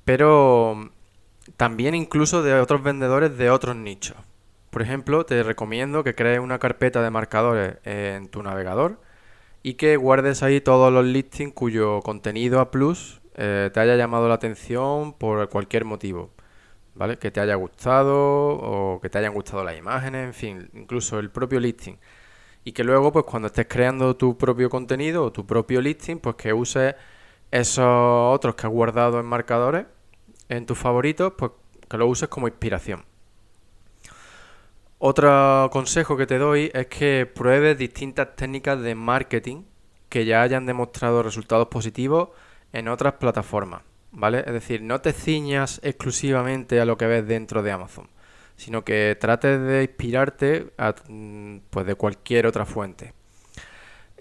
Pero 0.07 0.91
también 1.59 1.95
incluso 1.95 2.43
de 2.43 2.55
otros 2.55 2.83
vendedores 2.83 3.37
de 3.37 3.51
otros 3.51 3.77
nichos. 3.77 4.17
Por 4.71 4.81
ejemplo, 4.81 5.27
te 5.27 5.43
recomiendo 5.43 6.03
que 6.05 6.15
crees 6.15 6.41
una 6.41 6.59
carpeta 6.59 7.03
de 7.03 7.11
marcadores 7.11 7.77
en 7.85 8.29
tu 8.29 8.43
navegador 8.43 8.99
y 9.63 9.75
que 9.75 9.99
guardes 9.99 10.43
ahí 10.43 10.63
todos 10.63 10.91
los 10.91 11.05
listings 11.05 11.53
cuyo 11.53 12.01
contenido 12.01 12.61
a 12.61 12.71
plus 12.71 13.22
eh, 13.35 13.71
te 13.73 13.81
haya 13.81 13.97
llamado 13.97 14.29
la 14.29 14.35
atención 14.35 15.15
por 15.15 15.49
cualquier 15.49 15.85
motivo. 15.85 16.31
¿Vale? 16.95 17.19
Que 17.19 17.31
te 17.31 17.41
haya 17.41 17.55
gustado 17.55 18.15
o 18.15 19.01
que 19.01 19.09
te 19.09 19.19
hayan 19.19 19.33
gustado 19.33 19.65
las 19.65 19.79
imágenes, 19.79 20.27
en 20.27 20.35
fin, 20.35 20.71
incluso 20.75 21.19
el 21.19 21.31
propio 21.31 21.59
listing 21.59 21.99
y 22.65 22.73
que 22.73 22.85
luego 22.85 23.13
pues 23.13 23.25
cuando 23.25 23.47
estés 23.47 23.67
creando 23.69 24.17
tu 24.17 24.37
propio 24.39 24.71
contenido 24.71 25.25
o 25.25 25.33
tu 25.33 25.47
propio 25.47 25.81
listing 25.81 26.19
pues 26.19 26.37
que 26.37 26.53
uses 26.53 26.95
esos 27.51 27.85
otros 28.35 28.55
que 28.55 28.67
has 28.67 28.73
guardado 28.73 29.21
en 29.21 29.27
marcadores 29.27 29.87
en 30.49 30.67
tus 30.67 30.79
favoritos 30.79 31.33
pues 31.37 31.53
que 31.89 31.99
lo 31.99 32.07
uses 32.07 32.29
como 32.29 32.49
inspiración. 32.49 33.05
Otro 34.99 35.69
consejo 35.73 36.17
que 36.17 36.27
te 36.27 36.39
doy 36.39 36.71
es 36.73 36.87
que 36.87 37.27
pruebes 37.27 37.77
distintas 37.77 38.37
técnicas 38.37 38.81
de 38.81 38.95
marketing 38.95 39.65
que 40.09 40.25
ya 40.25 40.43
hayan 40.43 40.65
demostrado 40.65 41.23
resultados 41.23 41.69
positivos 41.69 42.29
en 42.73 42.89
otras 42.89 43.15
plataformas, 43.15 43.83
¿vale? 44.11 44.41
Es 44.47 44.53
decir, 44.53 44.83
no 44.83 45.01
te 45.01 45.13
ciñas 45.13 45.81
exclusivamente 45.83 46.81
a 46.81 46.85
lo 46.85 46.97
que 46.97 47.07
ves 47.07 47.27
dentro 47.27 47.63
de 47.63 47.73
Amazon, 47.73 48.09
sino 48.57 48.85
que 48.85 49.17
trates 49.21 49.61
de 49.61 49.83
inspirarte 49.83 50.73
mm, 51.09 51.59
pues 51.71 51.87
de 51.87 51.95
cualquier 51.95 52.47
otra 52.47 52.65
fuente. 52.65 53.15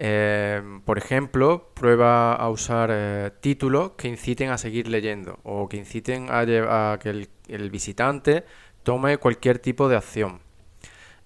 Eh, 0.04 0.62
por 0.84 0.98
ejemplo, 0.98 1.70
prueba 1.76 2.34
a 2.34 2.50
usar 2.50 2.90
eh, 2.92 3.32
títulos 3.40 3.92
que 3.92 4.08
inciten 4.08 4.50
a 4.50 4.58
seguir 4.58 4.88
leyendo 4.88 5.40
o 5.44 5.70
que 5.70 5.78
inciten 5.78 6.28
a, 6.32 6.98
que 7.00 7.28
el, 7.48 7.70
visitante 7.70 8.44
tome 8.82 9.18
cualquier 9.18 9.60
tipo 9.60 9.90
de 9.90 9.98
acción. 9.98 10.42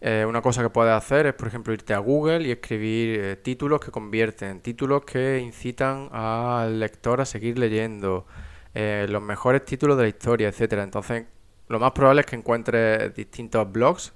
Eh, 0.02 0.26
una 0.28 0.42
cosa 0.42 0.62
que 0.62 0.70
puedes 0.70 0.94
hacer 0.94 1.26
es, 1.26 1.34
por 1.34 1.48
ejemplo, 1.48 1.74
irte 1.74 1.94
a 1.94 2.00
Google 2.00 2.48
y 2.48 2.52
escribir 2.52 3.42
títulos 3.44 3.80
que 3.80 3.92
convierten, 3.92 4.62
títulos 4.62 5.04
que 5.06 5.40
incitan 5.40 6.10
al 6.12 6.80
lector 6.80 7.22
a 7.22 7.26
seguir 7.26 7.58
leyendo, 7.58 8.26
los 8.74 9.22
mejores 9.22 9.64
títulos 9.66 9.98
de 9.98 10.04
la 10.04 10.10
historia, 10.10 10.50
etcétera. 10.50 10.84
Entonces, 10.84 11.26
lo 11.70 11.80
más 11.80 11.92
probable 11.94 12.22
es 12.22 12.28
que 12.28 12.36
encuentres 12.36 13.16
distintos 13.16 13.72
blogs 13.72 14.14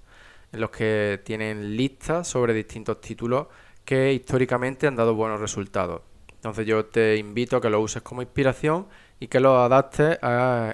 en 0.52 0.62
los 0.62 0.70
que 0.70 1.22
tienen 1.24 1.76
listas 1.76 2.28
sobre 2.28 2.54
distintos 2.54 3.02
títulos 3.02 3.48
que 3.86 4.14
históricamente 4.14 4.86
han 4.86 4.96
dado 4.96 5.16
buenos 5.16 5.40
resultados. 5.40 6.02
Entonces 6.36 6.66
yo 6.66 6.86
te 6.86 7.18
invito 7.18 7.58
a 7.58 7.62
que 7.62 7.70
lo 7.70 7.82
uses 7.82 8.02
como 8.02 8.22
inspiración 8.22 8.88
y 9.20 9.28
que 9.28 9.40
lo 9.40 9.60
adaptes 9.60 10.20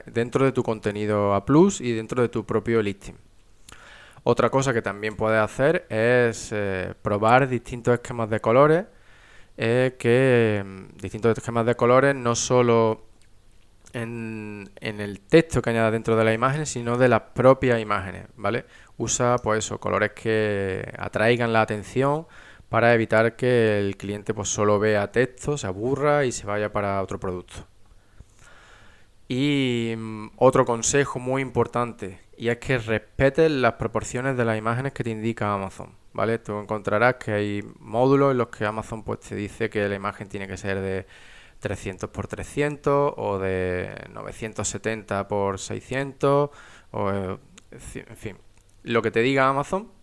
dentro 0.05 0.45
de 0.45 0.51
tu 0.51 0.63
contenido 0.63 1.33
a 1.33 1.45
Plus 1.45 1.81
y 1.81 1.93
dentro 1.93 2.21
de 2.21 2.29
tu 2.29 2.45
propio 2.45 2.81
listing. 2.81 3.15
Otra 4.27 4.49
cosa 4.49 4.73
que 4.73 4.81
también 4.81 5.15
puedes 5.15 5.39
hacer 5.39 5.85
es 5.88 6.49
eh, 6.51 6.95
probar 7.03 7.47
distintos 7.47 7.93
esquemas 7.93 8.27
de 8.27 8.39
colores, 8.39 8.85
que 9.55 10.63
mm, 10.65 10.97
distintos 10.97 11.38
esquemas 11.38 11.65
de 11.67 11.75
colores 11.75 12.15
no 12.15 12.33
solo 12.33 13.05
en, 13.93 14.71
en, 14.81 14.99
el 14.99 15.19
texto 15.21 15.61
que 15.61 15.69
añadas 15.69 15.91
dentro 15.91 16.15
de 16.15 16.23
la 16.23 16.33
imagen, 16.33 16.65
sino 16.65 16.97
de 16.97 17.07
las 17.07 17.21
propias 17.35 17.79
imágenes, 17.79 18.25
¿vale? 18.35 18.65
Usa 18.97 19.38
pues 19.38 19.59
eso, 19.63 19.79
colores 19.79 20.13
que 20.13 20.91
atraigan 20.97 21.53
la 21.53 21.61
atención, 21.61 22.25
para 22.67 22.95
evitar 22.95 23.35
que 23.35 23.77
el 23.77 23.95
cliente 23.95 24.33
pues 24.33 24.49
solo 24.49 24.79
vea 24.79 25.11
texto, 25.11 25.55
se 25.55 25.67
aburra 25.67 26.25
y 26.25 26.31
se 26.31 26.47
vaya 26.47 26.71
para 26.71 27.01
otro 27.03 27.19
producto. 27.19 27.67
Y 29.27 29.93
mm, 29.95 30.31
otro 30.38 30.65
consejo 30.65 31.19
muy 31.19 31.41
importante, 31.43 32.19
y 32.37 32.49
es 32.49 32.57
que 32.57 32.77
respetes 32.77 33.51
las 33.51 33.73
proporciones 33.73 34.37
de 34.37 34.45
las 34.45 34.57
imágenes 34.57 34.93
que 34.93 35.03
te 35.03 35.09
indica 35.09 35.53
Amazon, 35.53 35.95
¿vale? 36.13 36.39
Tú 36.39 36.59
encontrarás 36.59 37.15
que 37.15 37.31
hay 37.31 37.63
módulos 37.79 38.31
en 38.31 38.37
los 38.37 38.49
que 38.49 38.65
Amazon 38.65 39.03
pues 39.03 39.21
te 39.21 39.35
dice 39.35 39.69
que 39.69 39.87
la 39.87 39.95
imagen 39.95 40.27
tiene 40.27 40.47
que 40.47 40.57
ser 40.57 40.79
de 40.81 41.05
300 41.59 42.09
x 42.09 42.27
300 42.29 43.13
o 43.17 43.39
de 43.39 44.07
970 44.11 45.27
x 45.29 45.61
600 45.61 46.49
o 46.91 47.11
en 47.11 48.17
fin, 48.17 48.37
lo 48.83 49.01
que 49.01 49.11
te 49.11 49.21
diga 49.21 49.47
Amazon 49.47 49.95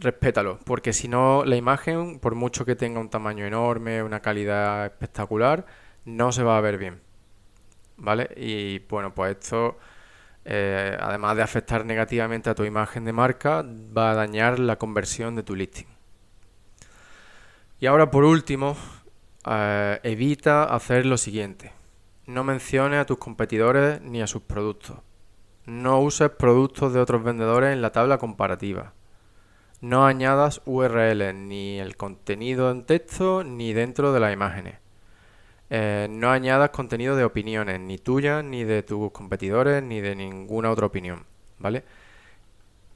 respétalo, 0.00 0.58
porque 0.64 0.92
si 0.92 1.08
no 1.08 1.44
la 1.44 1.56
imagen, 1.56 2.18
por 2.20 2.34
mucho 2.34 2.64
que 2.64 2.76
tenga 2.76 3.00
un 3.00 3.10
tamaño 3.10 3.44
enorme, 3.46 4.02
una 4.02 4.20
calidad 4.20 4.86
espectacular, 4.86 5.66
no 6.04 6.32
se 6.32 6.42
va 6.42 6.56
a 6.58 6.60
ver 6.60 6.78
bien. 6.78 7.00
¿Vale? 7.96 8.28
Y 8.36 8.78
bueno, 8.80 9.12
pues 9.14 9.32
esto, 9.32 9.78
eh, 10.50 10.96
además 10.98 11.36
de 11.36 11.42
afectar 11.42 11.84
negativamente 11.84 12.48
a 12.48 12.54
tu 12.54 12.64
imagen 12.64 13.04
de 13.04 13.12
marca, 13.12 13.62
va 13.62 14.12
a 14.12 14.14
dañar 14.14 14.58
la 14.58 14.76
conversión 14.76 15.36
de 15.36 15.42
tu 15.42 15.54
listing. 15.54 15.84
Y 17.78 17.84
ahora 17.84 18.10
por 18.10 18.24
último, 18.24 18.74
eh, 19.46 20.00
evita 20.02 20.64
hacer 20.64 21.04
lo 21.04 21.18
siguiente. 21.18 21.72
No 22.24 22.44
menciones 22.44 22.98
a 22.98 23.04
tus 23.04 23.18
competidores 23.18 24.00
ni 24.00 24.22
a 24.22 24.26
sus 24.26 24.40
productos. 24.40 24.96
No 25.66 26.00
uses 26.00 26.30
productos 26.30 26.94
de 26.94 27.00
otros 27.00 27.22
vendedores 27.22 27.74
en 27.74 27.82
la 27.82 27.92
tabla 27.92 28.16
comparativa. 28.16 28.94
No 29.82 30.06
añadas 30.06 30.62
URL 30.64 31.46
ni 31.46 31.78
el 31.78 31.94
contenido 31.98 32.70
en 32.70 32.86
texto 32.86 33.44
ni 33.44 33.74
dentro 33.74 34.14
de 34.14 34.20
las 34.20 34.32
imágenes. 34.32 34.78
Eh, 35.70 36.06
no 36.10 36.30
añadas 36.30 36.70
contenido 36.70 37.14
de 37.16 37.24
opiniones, 37.24 37.78
ni 37.80 37.98
tuyas, 37.98 38.42
ni 38.42 38.64
de 38.64 38.82
tus 38.82 39.10
competidores, 39.12 39.82
ni 39.82 40.00
de 40.00 40.16
ninguna 40.16 40.70
otra 40.70 40.86
opinión, 40.86 41.26
¿vale? 41.58 41.84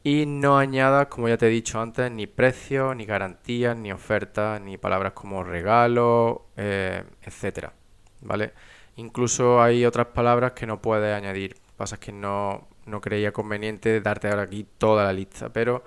Y 0.05 0.27
no 0.27 0.59
añadas, 0.59 1.07
como 1.07 1.29
ya 1.29 1.37
te 1.37 1.47
he 1.47 1.51
dicho 1.51 1.81
antes, 1.81 2.11
ni 2.11 2.27
precios, 2.27 2.97
ni 2.97 3.05
garantías, 3.05 3.77
ni 3.77 3.93
ofertas, 3.93 4.61
ni 4.61 4.77
palabras 4.79 5.13
como 5.13 5.45
regalo, 5.45 6.47
eh, 6.57 7.05
etcétera, 7.23 7.73
¿vale? 8.21 8.53
Incluso 8.97 9.63
hay 9.63 9.85
otras 9.85 10.09
palabras 10.09 10.53
que 10.53 10.67
no 10.67 10.81
puedes 10.83 11.15
añadir. 11.15 11.57
Pasa 11.77 11.99
que 11.99 12.13
no, 12.13 12.69
no 12.87 13.01
creía 13.01 13.33
conveniente 13.33 14.01
darte 14.01 14.29
ahora 14.29 14.43
aquí 14.43 14.67
toda 14.79 15.05
la 15.05 15.13
lista, 15.13 15.53
pero 15.53 15.85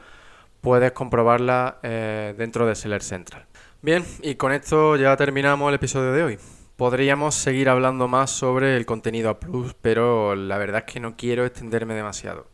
puedes 0.61 0.91
comprobarla 0.93 1.79
eh, 1.83 2.33
dentro 2.37 2.65
de 2.65 2.75
Seller 2.75 3.03
Central. 3.03 3.45
Bien, 3.81 4.03
y 4.21 4.35
con 4.35 4.51
esto 4.51 4.95
ya 4.95 5.15
terminamos 5.17 5.69
el 5.69 5.75
episodio 5.75 6.13
de 6.13 6.23
hoy. 6.23 6.39
Podríamos 6.75 7.35
seguir 7.35 7.69
hablando 7.69 8.07
más 8.07 8.31
sobre 8.31 8.75
el 8.75 8.85
contenido 8.85 9.29
a 9.29 9.39
plus, 9.39 9.73
pero 9.81 10.35
la 10.35 10.57
verdad 10.57 10.83
es 10.85 10.93
que 10.93 10.99
no 10.99 11.15
quiero 11.15 11.45
extenderme 11.45 11.93
demasiado. 11.93 12.47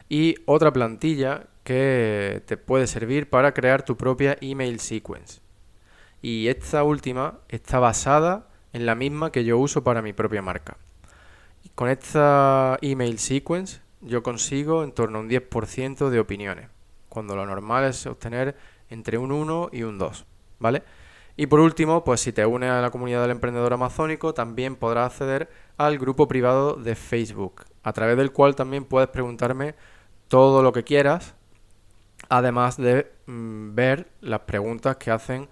Y 0.09 0.37
otra 0.47 0.73
plantilla 0.73 1.49
que 1.69 2.43
te 2.47 2.57
puede 2.57 2.87
servir 2.87 3.29
para 3.29 3.53
crear 3.53 3.83
tu 3.83 3.95
propia 3.95 4.39
email 4.41 4.81
sequence. 4.81 5.43
Y 6.23 6.49
esta 6.49 6.83
última 6.83 7.41
está 7.51 7.79
basada 7.79 8.49
en 8.73 8.87
la 8.87 8.95
misma 8.95 9.31
que 9.31 9.45
yo 9.45 9.59
uso 9.59 9.85
para 9.85 10.01
mi 10.01 10.15
propia 10.15 10.41
marca. 10.41 10.79
con 11.75 11.91
esta 11.91 12.79
email 12.81 13.19
sequence 13.19 13.83
yo 14.01 14.23
consigo 14.23 14.83
en 14.83 14.93
torno 14.93 15.19
a 15.19 15.21
un 15.21 15.29
10% 15.29 16.09
de 16.09 16.19
opiniones, 16.19 16.71
cuando 17.11 17.37
lo 17.37 17.45
normal 17.45 17.85
es 17.85 18.07
obtener 18.07 18.57
entre 18.89 19.19
un 19.19 19.31
1 19.31 19.69
y 19.71 19.83
un 19.83 19.99
2, 19.99 20.25
¿vale? 20.59 20.85
Y 21.37 21.49
por 21.49 21.61
último, 21.61 22.03
pues 22.03 22.23
si 22.23 22.33
te 22.33 22.47
unes 22.47 22.71
a 22.71 22.81
la 22.81 22.91
comunidad 22.91 23.21
del 23.21 23.33
emprendedor 23.33 23.75
amazónico, 23.75 24.33
también 24.33 24.75
podrás 24.75 25.13
acceder 25.13 25.51
al 25.77 25.99
grupo 25.99 26.29
privado 26.29 26.77
de 26.77 26.95
Facebook, 26.95 27.67
a 27.83 27.93
través 27.93 28.17
del 28.17 28.33
cual 28.33 28.55
también 28.55 28.87
puedes 28.87 29.11
preguntarme 29.11 29.75
todo 30.29 30.63
lo 30.63 30.73
que 30.73 30.85
quieras, 30.85 31.35
además 32.29 32.77
de 32.77 33.11
mm, 33.27 33.75
ver 33.75 34.09
las 34.21 34.41
preguntas 34.41 34.97
que 34.97 35.11
hacen 35.11 35.49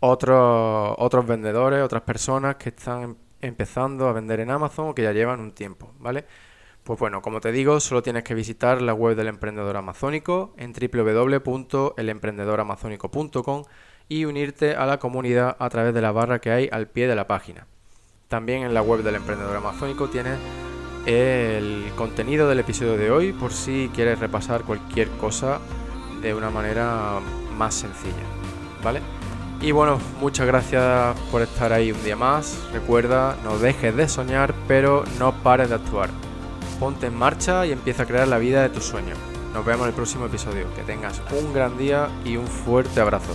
otros, 0.00 0.94
otros 0.98 1.26
vendedores, 1.26 1.82
otras 1.82 2.02
personas 2.02 2.56
que 2.56 2.68
están 2.70 3.02
em, 3.02 3.14
empezando 3.40 4.08
a 4.08 4.12
vender 4.12 4.40
en 4.40 4.50
Amazon 4.50 4.88
o 4.88 4.94
que 4.94 5.02
ya 5.02 5.12
llevan 5.12 5.38
un 5.40 5.52
tiempo, 5.52 5.92
¿vale? 5.98 6.24
Pues 6.84 6.98
bueno, 6.98 7.22
como 7.22 7.40
te 7.40 7.52
digo, 7.52 7.80
solo 7.80 8.02
tienes 8.02 8.24
que 8.24 8.34
visitar 8.34 8.80
la 8.80 8.94
web 8.94 9.16
del 9.16 9.28
emprendedor 9.28 9.76
amazónico 9.76 10.54
en 10.56 10.72
www.elemprendedoramazónico.com 10.72 13.64
y 14.08 14.24
unirte 14.24 14.74
a 14.74 14.86
la 14.86 14.98
comunidad 14.98 15.56
a 15.58 15.68
través 15.68 15.92
de 15.92 16.00
la 16.00 16.12
barra 16.12 16.40
que 16.40 16.50
hay 16.50 16.68
al 16.72 16.88
pie 16.88 17.06
de 17.06 17.14
la 17.14 17.26
página. 17.26 17.66
También 18.28 18.62
en 18.62 18.72
la 18.74 18.82
web 18.82 19.02
del 19.02 19.16
emprendedor 19.16 19.56
amazónico 19.56 20.08
tienes 20.08 20.38
el 21.06 21.90
contenido 21.96 22.48
del 22.48 22.60
episodio 22.60 22.96
de 22.96 23.10
hoy 23.10 23.32
por 23.32 23.52
si 23.52 23.90
quieres 23.94 24.18
repasar 24.18 24.64
cualquier 24.64 25.08
cosa 25.10 25.60
de 26.22 26.34
una 26.34 26.50
manera 26.50 27.18
más 27.56 27.74
sencilla, 27.74 28.24
¿vale? 28.82 29.00
Y 29.60 29.72
bueno, 29.72 29.98
muchas 30.20 30.46
gracias 30.46 31.16
por 31.32 31.42
estar 31.42 31.72
ahí 31.72 31.90
un 31.90 32.02
día 32.04 32.14
más. 32.14 32.56
Recuerda, 32.72 33.36
no 33.42 33.58
dejes 33.58 33.96
de 33.96 34.08
soñar, 34.08 34.54
pero 34.68 35.04
no 35.18 35.32
pares 35.32 35.68
de 35.70 35.74
actuar. 35.74 36.10
Ponte 36.78 37.06
en 37.06 37.16
marcha 37.16 37.66
y 37.66 37.72
empieza 37.72 38.04
a 38.04 38.06
crear 38.06 38.28
la 38.28 38.38
vida 38.38 38.62
de 38.62 38.68
tus 38.68 38.84
sueños. 38.84 39.18
Nos 39.52 39.64
vemos 39.64 39.82
en 39.82 39.88
el 39.88 39.94
próximo 39.94 40.26
episodio. 40.26 40.72
Que 40.76 40.82
tengas 40.82 41.20
un 41.32 41.52
gran 41.52 41.76
día 41.76 42.08
y 42.24 42.36
un 42.36 42.46
fuerte 42.46 43.00
abrazo. 43.00 43.34